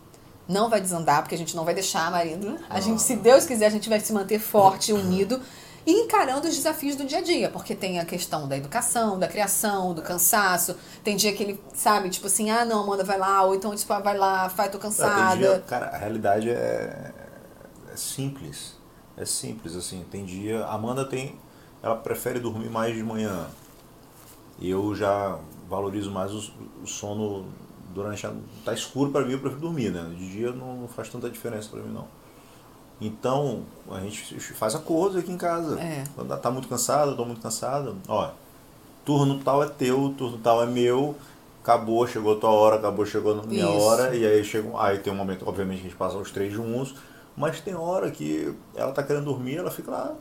[0.48, 2.58] Não vai desandar, porque a gente não vai deixar marido.
[2.70, 5.42] A gente, se Deus quiser, a gente vai se manter forte, unido
[5.86, 9.28] e encarando os desafios do dia a dia, porque tem a questão da educação, da
[9.28, 10.76] criação, do cansaço.
[11.04, 13.92] Tem dia que ele, sabe, tipo assim, ah, não, Amanda, vai lá, ou então, tipo,
[13.94, 15.36] ah, vai lá, vai, tô tem cansada.
[15.38, 17.14] dia- cara, a realidade é,
[17.92, 18.76] é simples.
[19.16, 20.06] É simples, assim.
[20.12, 20.64] Tem dia.
[20.66, 21.36] A Amanda tem.
[21.82, 23.48] Ela prefere dormir mais de manhã.
[24.60, 26.52] E eu já valorizo mais o,
[26.84, 27.46] o sono
[27.94, 28.34] durante a.
[28.64, 30.04] Tá escuro para mim, eu prefiro dormir, né?
[30.16, 32.08] De dia não, não faz tanta diferença para mim, não.
[33.00, 35.80] Então, a gente faz acordo aqui em casa.
[35.80, 36.04] É.
[36.16, 37.96] Quando tá muito cansado, eu tô muito cansado.
[38.08, 38.32] Ó,
[39.06, 41.16] turno tal é teu, turno tal é meu.
[41.62, 43.80] Acabou, chegou a tua hora, acabou, chegou a minha Isso.
[43.80, 44.16] hora.
[44.16, 46.96] E aí chega, aí tem um momento, obviamente, que a gente passa os três juntos.
[47.36, 50.16] Mas tem hora que ela tá querendo dormir, ela fica lá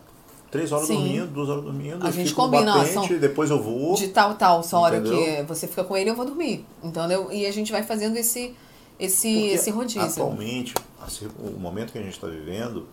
[0.50, 0.94] três horas Sim.
[0.94, 2.06] dormindo, duas horas dormindo.
[2.06, 3.94] A gente combina, batente, são- depois eu vou.
[3.94, 6.64] de tal, tal, essa hora que você fica com ele, eu vou dormir.
[6.82, 7.30] Entendeu?
[7.32, 8.54] E a gente vai fazendo esse,
[8.98, 10.02] esse, Porque esse rodízio.
[10.24, 12.86] Atualmente, assim, o momento que a gente está vivendo,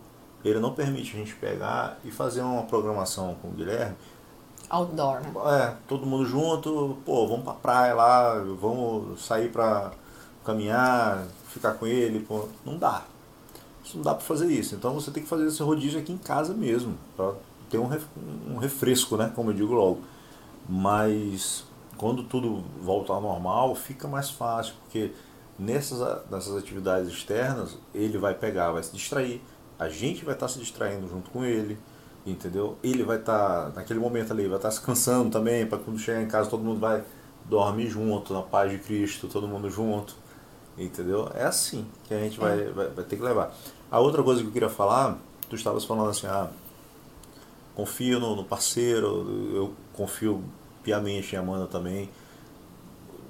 [0.44, 3.96] ele não permite a gente pegar e fazer uma programação com o Guilherme
[4.68, 5.32] Outdoor, né?
[5.60, 9.92] é, todo mundo junto, pô, vamos pra praia lá, vamos sair pra
[10.44, 12.48] caminhar, ficar com ele, pô.
[12.64, 13.02] Não dá.
[13.84, 14.74] Isso não dá pra fazer isso.
[14.74, 17.32] Então você tem que fazer esse rodízio aqui em casa mesmo, pra
[17.68, 17.90] ter um,
[18.50, 19.30] um refresco, né?
[19.34, 20.00] Como eu digo logo.
[20.68, 21.64] Mas
[21.96, 25.12] quando tudo volta ao normal, fica mais fácil, porque
[25.58, 29.40] nessas, nessas atividades externas, ele vai pegar, vai se distrair,
[29.78, 31.78] a gente vai estar se distraindo junto com ele,
[32.26, 32.76] entendeu?
[32.82, 36.28] Ele vai estar, naquele momento ali, vai estar se cansando também, para quando chegar em
[36.28, 37.04] casa todo mundo vai
[37.44, 40.16] dormir junto, na paz de Cristo, todo mundo junto,
[40.78, 41.30] entendeu?
[41.34, 43.54] É assim que a gente vai, vai, vai ter que levar.
[43.90, 46.48] A outra coisa que eu queria falar, tu estavas falando assim, ah,
[47.74, 50.42] confio no, no parceiro, eu confio
[50.82, 52.08] piamente em Amanda também.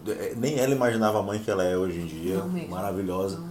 [0.06, 3.42] É, Nem ela imaginava a mãe que ela é hoje em dia, maravilhosa.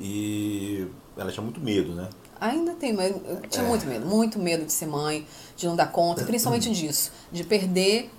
[0.00, 2.08] E ela tinha muito medo, né?
[2.40, 3.68] Ainda tem, mas eu tinha É.
[3.68, 5.24] muito medo, muito medo de ser mãe,
[5.56, 8.10] de não dar conta, principalmente disso, de perder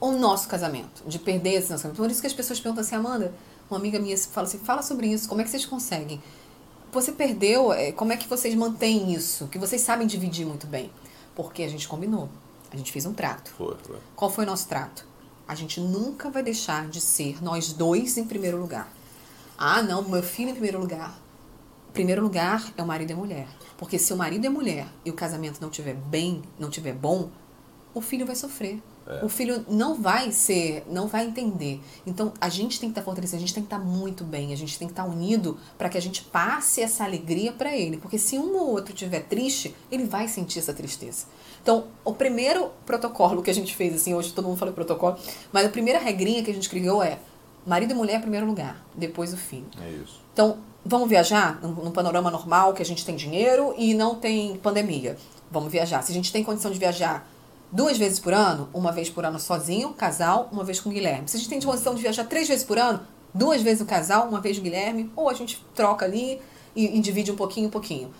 [0.00, 1.96] o nosso casamento, de perder esse nosso casamento.
[1.96, 3.32] Por isso que as pessoas perguntam assim, Amanda,
[3.70, 6.22] uma amiga minha fala assim, fala sobre isso, como é que vocês conseguem?
[6.90, 9.46] Você perdeu, é, como é que vocês mantêm isso?
[9.48, 10.90] Que vocês sabem dividir muito bem.
[11.34, 12.28] Porque a gente combinou,
[12.70, 13.50] a gente fez um trato.
[13.52, 13.98] Foi, foi.
[14.16, 15.06] Qual foi o nosso trato?
[15.46, 18.90] A gente nunca vai deixar de ser nós dois em primeiro lugar.
[19.56, 21.18] Ah, não, meu filho em primeiro lugar.
[21.92, 23.48] Primeiro lugar é o marido e a mulher.
[23.76, 27.30] Porque se o marido é mulher e o casamento não tiver bem, não tiver bom,
[27.94, 28.82] o filho vai sofrer.
[29.22, 31.80] O filho não vai ser, não vai entender.
[32.06, 34.56] Então a gente tem que estar fortalecido, a gente tem que estar muito bem, a
[34.56, 37.96] gente tem que estar unido para que a gente passe essa alegria para ele.
[37.96, 41.26] Porque se um ou outro estiver triste, ele vai sentir essa tristeza.
[41.62, 45.16] Então, o primeiro protocolo que a gente fez, assim, hoje todo mundo fala protocolo,
[45.52, 47.18] mas a primeira regrinha que a gente criou é
[47.66, 49.66] marido e mulher em primeiro lugar, depois o filho.
[49.82, 50.20] É isso.
[50.32, 55.16] Então, vamos viajar num panorama normal, que a gente tem dinheiro e não tem pandemia.
[55.50, 56.02] Vamos viajar.
[56.02, 57.28] Se a gente tem condição de viajar
[57.70, 61.28] duas vezes por ano, uma vez por ano sozinho, casal, uma vez com o Guilherme.
[61.28, 63.00] Se a gente tem condição de viajar três vezes por ano,
[63.34, 66.40] duas vezes o casal, uma vez o Guilherme, ou a gente troca ali
[66.74, 68.10] e, e divide um pouquinho, um pouquinho.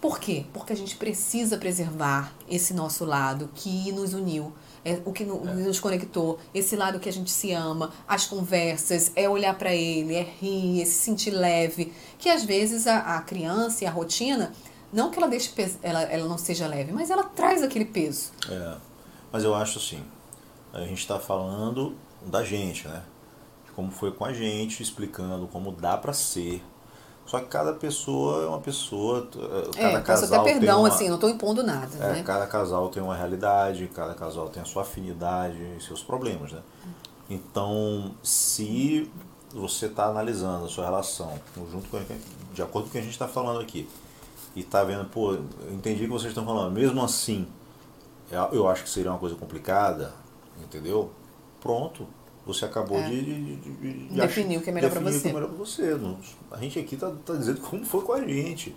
[0.00, 0.44] Por quê?
[0.52, 4.52] Porque a gente precisa preservar esse nosso lado que nos uniu,
[4.84, 9.10] é o que no- nos conectou, esse lado que a gente se ama, as conversas,
[9.16, 13.20] é olhar para ele, é rir, é se sentir leve, que às vezes a, a
[13.22, 14.52] criança e a rotina,
[14.92, 18.30] não que ela deixe pes- ela, ela não seja leve, mas ela traz aquele peso.
[18.48, 18.76] É,
[19.32, 20.02] mas eu acho assim,
[20.72, 21.94] a gente está falando
[22.24, 23.02] da gente, né?
[23.64, 26.62] De como foi com a gente, explicando como dá para ser.
[27.26, 30.88] Só que cada pessoa é uma pessoa, eh, cada é, casal até perdão, tem uma,
[30.88, 32.22] assim, não estou impondo nada, é, né?
[32.24, 36.60] cada casal tem uma realidade, cada casal tem a sua afinidade e seus problemas, né?
[37.28, 39.10] Então, se
[39.52, 41.32] você está analisando a sua relação,
[41.72, 42.00] junto com,
[42.54, 43.88] de acordo com o que a gente está falando aqui,
[44.56, 47.46] e está vendo, pô, eu entendi o que vocês estão falando, mesmo assim,
[48.32, 50.12] eu- eu acho que seria uma coisa complicada,
[50.64, 51.12] entendeu?
[51.60, 52.06] Pronto,
[52.46, 53.08] você acabou É.
[53.08, 55.28] de, de, de- de Definir o que é melhor que você.
[55.28, 55.96] é melhor pra você.
[56.50, 58.74] A gente aqui está tá dizendo como foi com a gente,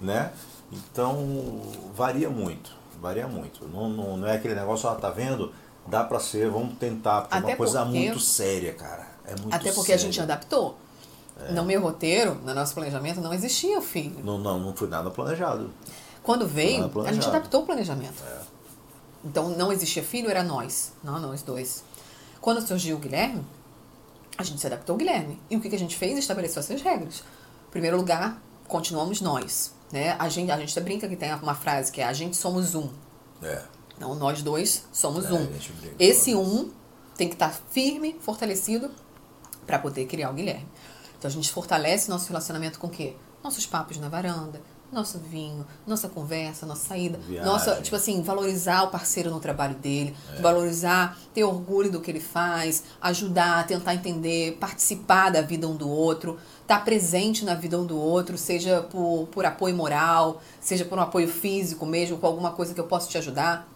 [0.00, 0.32] né?
[0.72, 1.60] Então,
[1.94, 3.66] varia muito, varia muito.
[3.68, 5.52] Não, não, não é aquele negócio, ah, tá vendo?
[5.86, 9.06] Dá pra ser, vamos tentar, porque é uma coisa porque- muito séria, cara.
[9.24, 10.76] É muito Até porque a gente adaptou.
[11.38, 11.52] É.
[11.52, 14.18] No meu roteiro, no nosso planejamento, não existia o filho.
[14.24, 15.70] Não, não, não foi nada planejado.
[16.22, 17.36] Quando veio, Nada a gente planejado.
[17.36, 18.22] adaptou o planejamento.
[19.24, 20.92] Então não existia filho, era nós.
[21.02, 21.84] Não, nós dois.
[22.40, 23.44] Quando surgiu o Guilherme,
[24.38, 25.40] a gente se adaptou ao Guilherme.
[25.50, 26.18] E o que que a gente fez?
[26.18, 27.22] Estabeleceu essas regras.
[27.68, 29.72] Em primeiro lugar, continuamos nós.
[29.92, 30.16] Né?
[30.18, 32.74] A, gente, a gente até brinca que tem uma frase que é a gente somos
[32.74, 32.88] um.
[33.42, 33.62] É.
[33.96, 35.48] Então nós dois somos É, um.
[35.98, 36.70] Esse um
[37.16, 38.90] tem que estar firme, fortalecido
[39.66, 40.66] para poder criar o Guilherme.
[41.18, 43.14] Então a gente fortalece nosso relacionamento com o quê?
[43.42, 44.60] Nossos papos na varanda,
[44.92, 47.44] nosso vinho, nossa conversa, nossa saída, Viagem.
[47.44, 50.40] nossa, tipo assim, valorizar o parceiro no trabalho dele, É.
[50.40, 55.88] valorizar, ter orgulho do que ele faz, ajudar, tentar entender, participar da vida um do
[55.88, 60.98] outro, estar presente na vida um do outro, seja por, por apoio moral, seja por
[60.98, 63.66] um apoio físico mesmo, com alguma coisa que eu possa te ajudar.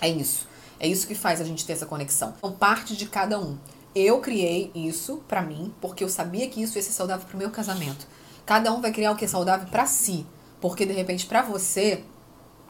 [0.00, 0.46] É isso.
[0.80, 2.32] É isso que faz a gente ter essa conexão.
[2.38, 3.58] Então, parte de cada um.
[3.94, 7.50] Eu criei isso pra mim, porque eu sabia que isso ia ser saudável pro meu
[7.50, 8.06] casamento.
[8.44, 10.26] Cada um vai criar o que é saudável pra si.
[10.60, 12.04] Porque, de repente, pra você,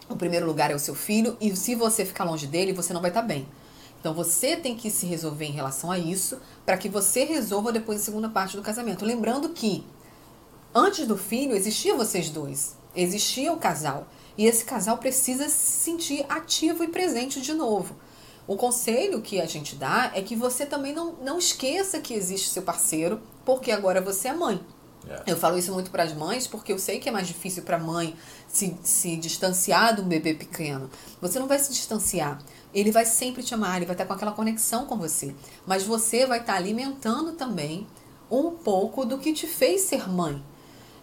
[0.09, 3.01] o primeiro lugar é o seu filho, e se você ficar longe dele, você não
[3.01, 3.49] vai estar bem.
[4.01, 8.01] Então, você tem que se resolver em relação a isso, para que você resolva depois
[8.01, 9.05] a segunda parte do casamento.
[9.05, 9.85] Lembrando que
[10.75, 14.07] antes do filho existia vocês dois, existia o casal.
[14.37, 17.97] E esse casal precisa se sentir ativo e presente de novo.
[18.49, 22.49] O conselho que a gente dá é que você também não, não esqueça que existe
[22.49, 24.59] seu parceiro, porque agora você é mãe.
[25.07, 25.23] É.
[25.27, 27.77] Eu falo isso muito para as mães porque eu sei que é mais difícil para
[27.77, 30.91] a mãe se, se distanciar do bebê pequeno.
[31.21, 32.43] Você não vai se distanciar.
[32.75, 35.35] Ele vai sempre te amar, ele vai estar com aquela conexão com você.
[35.67, 37.87] Mas você vai estar alimentando também
[38.31, 40.43] um pouco do que te fez ser mãe.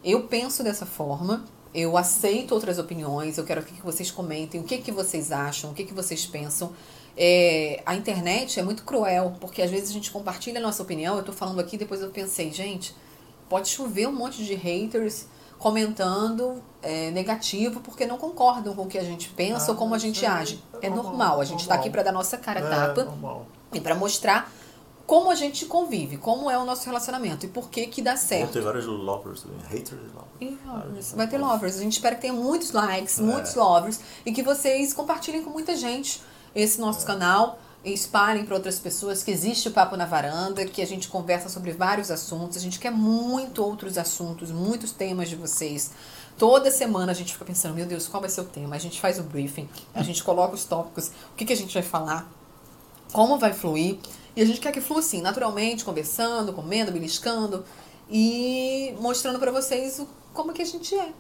[0.03, 4.77] Eu penso dessa forma, eu aceito outras opiniões, eu quero que vocês comentem o que,
[4.77, 6.73] que vocês acham, o que, que vocês pensam.
[7.17, 11.17] É, a internet é muito cruel, porque às vezes a gente compartilha a nossa opinião.
[11.17, 12.95] Eu tô falando aqui, depois eu pensei, gente,
[13.49, 15.25] pode chover um monte de haters
[15.57, 19.95] comentando é, negativo porque não concordam com o que a gente pensa Ah, ou como
[19.95, 20.61] a gente é- age.
[20.81, 21.79] é É normal, normal, a gente tá normal.
[21.79, 23.45] aqui para dar nossa cara É, tapa normal.
[23.73, 24.51] e para mostrar
[25.07, 28.21] como a gente convive, como é o nosso relacionamento e por que que dá Vão
[28.27, 28.51] certo.
[28.53, 29.59] ter vários lovers também.
[29.69, 30.31] Haters e lovers.
[30.41, 31.11] E lovers.
[31.13, 31.77] Vai ter lovers.
[31.77, 35.75] A gente espera que tenha muitos likes, muitos lovers e que vocês compartilhem com muita
[35.77, 36.21] gente
[36.55, 40.87] esse nosso canal espalhem para outras pessoas que existe o Papo na Varanda, que a
[40.87, 42.57] gente conversa sobre vários assuntos.
[42.57, 45.91] A gente quer muito outros assuntos, muitos temas de vocês.
[46.37, 48.75] Toda semana a gente fica pensando, meu Deus, qual vai ser o tema?
[48.75, 51.73] A gente faz o briefing, a gente coloca os tópicos, o que, que a gente
[51.73, 52.29] vai falar,
[53.13, 53.99] como vai fluir.
[54.35, 57.63] E a gente quer que flua assim, naturalmente, conversando, comendo, beliscando
[58.09, 61.13] e mostrando pra vocês o, como que a gente é.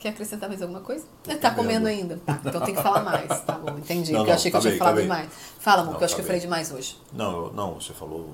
[0.00, 1.04] E- Quer acrescentar mais alguma coisa?
[1.40, 2.16] Tá comendo ainda?
[2.24, 3.28] Tá, então tem que falar mais.
[3.42, 4.12] Tá bom, entendi.
[4.12, 5.30] Não, porque eu não, achei que tá eu tinha bem, falado tá demais.
[5.58, 6.98] Fala, amor, Não, que eu acho tá que eu falei demais hoje.
[7.12, 8.30] Não, não, você falou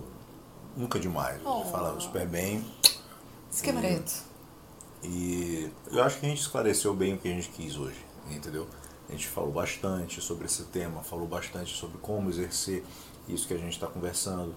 [0.77, 1.37] nunca demais.
[1.43, 1.64] Você Oh.
[1.64, 2.64] fala super bem.
[3.62, 4.12] Que é preto.
[5.03, 8.67] E eu acho que a gente esclareceu bem o que a gente quis hoje, entendeu?
[9.09, 12.85] A gente falou bastante sobre esse tema, falou bastante sobre como exercer
[13.29, 14.55] isso que a gente está conversando.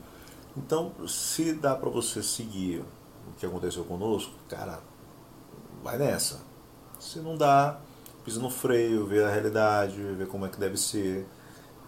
[0.58, 2.84] Então, se dá para você seguir
[3.28, 4.80] o que aconteceu conosco, cara,
[5.84, 6.40] vai nessa.
[7.00, 7.80] Se não dá,
[8.26, 11.26] pisa no freio, vê a realidade, vê como é que deve ser.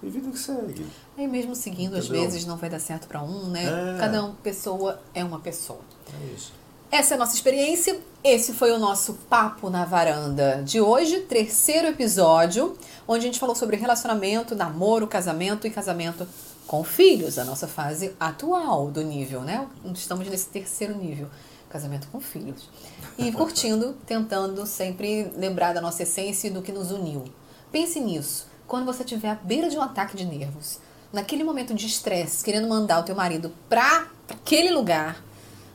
[0.02, 0.86] E vida que segue.
[1.18, 2.24] Aí mesmo seguindo, às Entendeu?
[2.24, 3.96] vezes não vai dar certo pra um, né?
[3.96, 4.00] É.
[4.00, 5.82] Cada um, pessoa é uma pessoa.
[6.12, 6.54] É isso.
[6.92, 8.00] Essa é a nossa experiência.
[8.24, 12.76] Esse foi o nosso Papo na Varanda de hoje, terceiro episódio,
[13.08, 16.28] onde a gente falou sobre relacionamento, namoro, casamento e casamento
[16.68, 19.68] com filhos, a nossa fase atual do nível, né?
[19.94, 21.28] Estamos nesse terceiro nível,
[21.72, 22.70] casamento com filhos.
[23.18, 27.26] E curtindo, tentando sempre lembrar da nossa essência e do que nos uniu.
[27.72, 28.48] Pense nisso.
[28.68, 30.80] Quando você estiver à beira de um ataque de nervos,
[31.12, 35.24] naquele momento de estresse, querendo mandar o teu marido para aquele lugar,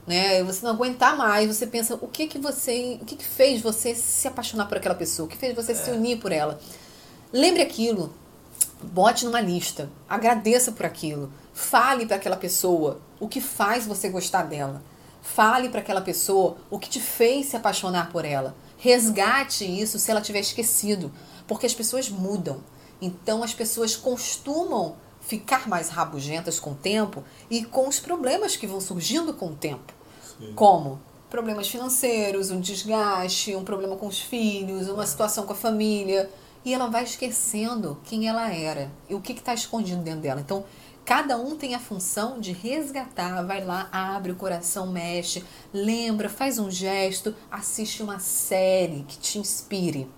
[0.07, 0.42] né?
[0.44, 3.94] Você não aguentar mais, você pensa o que que você, o que que fez você
[3.94, 6.59] se apaixonar por aquela pessoa, o que fez você se unir por ela.
[7.32, 8.14] Lembre aquilo,
[8.82, 14.44] bote numa lista, agradeça por aquilo, fale para aquela pessoa o que faz você gostar
[14.44, 14.82] dela.
[15.35, 18.55] Fale para aquela pessoa o que te fez se apaixonar por ela.
[18.79, 21.12] Resgate isso se ela tiver esquecido,
[21.49, 22.62] porque as pessoas mudam.
[23.03, 28.68] Então as pessoas costumam ficar mais rabugentas com o tempo e com os problemas que
[28.68, 29.93] vão surgindo com o tempo.
[30.55, 36.31] Como problemas financeiros, um desgaste, um problema com os filhos, uma situação com a família.
[36.64, 40.41] E ela vai esquecendo quem ela era e o que está escondido dentro dela.
[40.41, 40.64] Então,
[41.07, 43.42] cada um tem a função de resgatar.
[43.46, 45.42] Vai lá, abre o coração, mexe,
[45.72, 50.11] lembra, faz um gesto, assiste uma série que te inspire.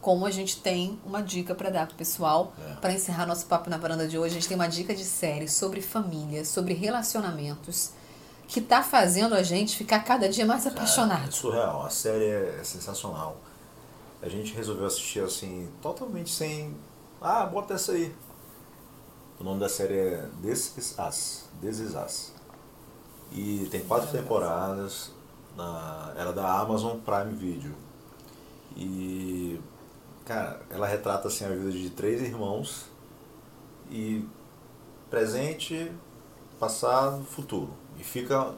[0.00, 2.74] Como a gente tem uma dica para dar pro pessoal, É.
[2.74, 5.48] para encerrar nosso papo na varanda de hoje, a gente tem uma dica de série
[5.48, 7.90] sobre família, sobre relacionamentos,
[8.46, 11.32] que tá fazendo a gente ficar cada dia mais É apaixonado.
[11.32, 13.38] surreal, a série é sensacional.
[14.22, 16.76] A gente resolveu assistir assim, totalmente sem.
[17.20, 18.14] Ah, bota essa aí.
[19.38, 21.44] O nome da série é This Is Us.
[21.60, 22.32] This Is Us.
[23.30, 25.10] E tem quatro temporadas.
[25.54, 27.74] Na, ela é da Amazon Prime Video.
[28.74, 29.60] E.
[30.24, 32.86] Cara, ela retrata assim a vida de três irmãos.
[33.90, 34.26] E
[35.10, 35.92] presente,
[36.58, 37.74] passado, futuro.
[37.98, 38.54] E fica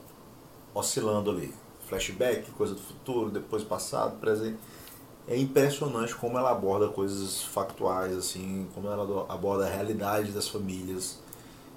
[0.72, 1.53] oscilando ali.
[1.89, 4.59] Flashback, coisa do futuro, depois passado, presente.
[5.29, 11.18] É impressionante como ela aborda coisas factuais, assim, como ela aborda a realidade das famílias,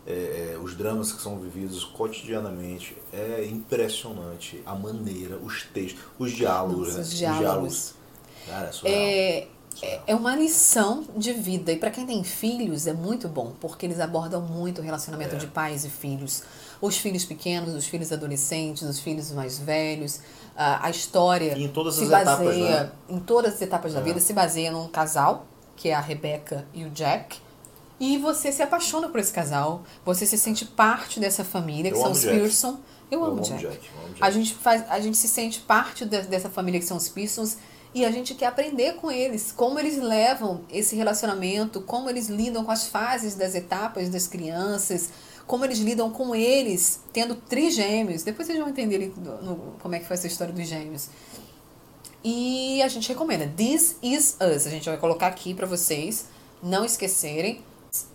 [0.08, 2.95] é, é, os dramas que são vividos cotidianamente.
[3.12, 7.04] É impressionante a maneira, os textos, os diálogos, Nossa, né?
[7.04, 7.93] os diálogos.
[8.47, 8.97] Cara, é surreal.
[8.97, 10.04] É, Surreal.
[10.08, 11.72] é uma lição de vida.
[11.74, 15.38] E para quem tem filhos, é muito bom, porque eles abordam muito o relacionamento É.
[15.38, 16.43] de pais e filhos.
[16.82, 20.20] Os filhos pequenos, os filhos adolescentes, os filhos mais velhos.
[20.56, 22.92] A, história E em todas se as etapas, baseia, né?
[23.10, 24.04] em todas as etapas da É.
[24.04, 27.40] vida, se baseia num casal, que é a Rebecca e o Jack.
[28.00, 32.02] E você se apaixona por esse casal, você se sente parte dessa família, que Eu
[32.02, 32.36] são os Jack.
[32.38, 32.80] Pearson.
[33.10, 33.62] Eu, Eu amo amo Jack.
[33.62, 34.24] Jack, eu amo Jack.
[34.24, 37.58] A gente, faz, a gente se sente parte de- dessa família que são os Pearsons
[37.94, 42.64] e a gente quer aprender com eles, como eles levam esse relacionamento, como eles lidam
[42.66, 45.10] com as fases das etapas das crianças,
[45.52, 48.24] como eles lidam com eles tendo trigêmeos.
[48.24, 49.14] Depois vocês vão entender
[49.82, 51.10] como é que foi essa história dos gêmeos.
[52.24, 53.52] E a gente recomenda.
[53.58, 54.66] This is us.
[54.66, 56.28] A gente vai colocar aqui pra vocês
[56.64, 57.62] não esquecerem.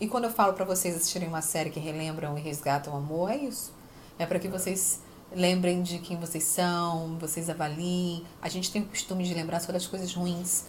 [0.01, 3.30] E quando eu falo pra vocês assistirem uma série que relembram e resgatam o amor,
[3.30, 3.70] é isso.
[4.18, 8.24] É para que vocês lembrem de quem vocês são, vocês avaliem.
[8.41, 10.64] A gente tem o costume de lembrar só das coisas ruins.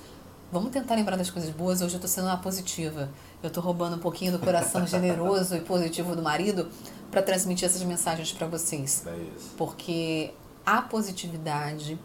[0.51, 1.81] Vamos tentar lembrar das coisas boas.
[1.81, 3.09] Hoje eu tô sendo uma positiva.
[3.41, 6.69] Eu tô roubando um pouquinho do coração generoso e positivo do marido
[7.11, 9.51] para transmitir essas mensagens para vocês É isso.
[9.57, 10.33] porque
[10.65, 11.99] a positividade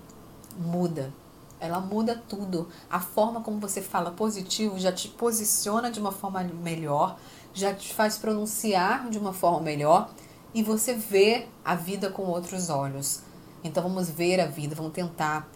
[0.57, 1.13] muda.
[1.59, 2.69] Ela muda tudo.
[2.91, 7.17] A forma como você fala positivo já te posiciona de uma forma melhor,
[7.55, 10.11] já te faz pronunciar de uma forma melhor
[10.55, 13.21] e você vê a vida com outros olhos.
[13.65, 15.49] Então vamos ver a vida, vamos tentar.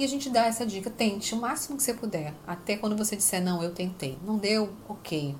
[0.00, 2.32] E a gente dá essa dica, tente o máximo que você puder.
[2.46, 4.16] Até quando você disser, não, eu tentei.
[4.24, 4.70] Não deu?
[4.88, 5.36] Ok.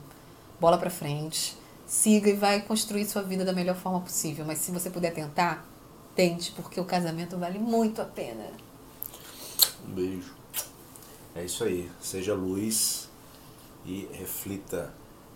[0.61, 1.57] Bola pra frente.
[1.87, 4.45] Siga e vai construir sua vida da melhor forma possível.
[4.45, 5.67] Mas se você puder tentar,
[6.15, 8.49] tente, porque o casamento vale muito a pena.
[9.89, 10.35] Um beijo.
[11.35, 11.91] É isso aí.
[11.99, 13.09] Seja luz
[13.87, 14.93] e reflita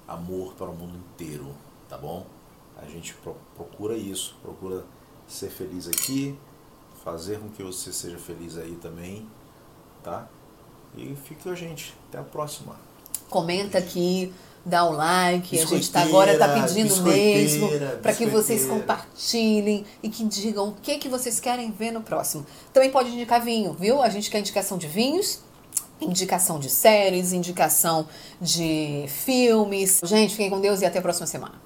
[0.07, 1.55] amor para o mundo inteiro,
[1.89, 2.27] tá bom?
[2.77, 4.85] A gente pro- procura isso, procura
[5.27, 6.39] ser feliz aqui,
[7.05, 9.29] fazer com que você seja feliz aí também,
[10.03, 10.27] tá?
[10.97, 11.95] E fique com a gente.
[12.09, 12.77] Até a próxima.
[13.29, 14.33] Comenta aqui,
[14.65, 15.59] dá o like.
[15.59, 17.69] A gente tá agora tá pedindo mesmo
[18.03, 22.47] para que vocês compartilhem e que digam o que que vocês querem ver no próximo.
[22.73, 24.01] Também pode indicar vinho, viu?
[24.01, 25.41] A gente quer indicação de vinhos,
[26.01, 28.09] indicação de séries, indicação
[28.41, 30.01] de filmes.
[30.05, 31.61] Gente, fiquem com Deus e até a próxima semana.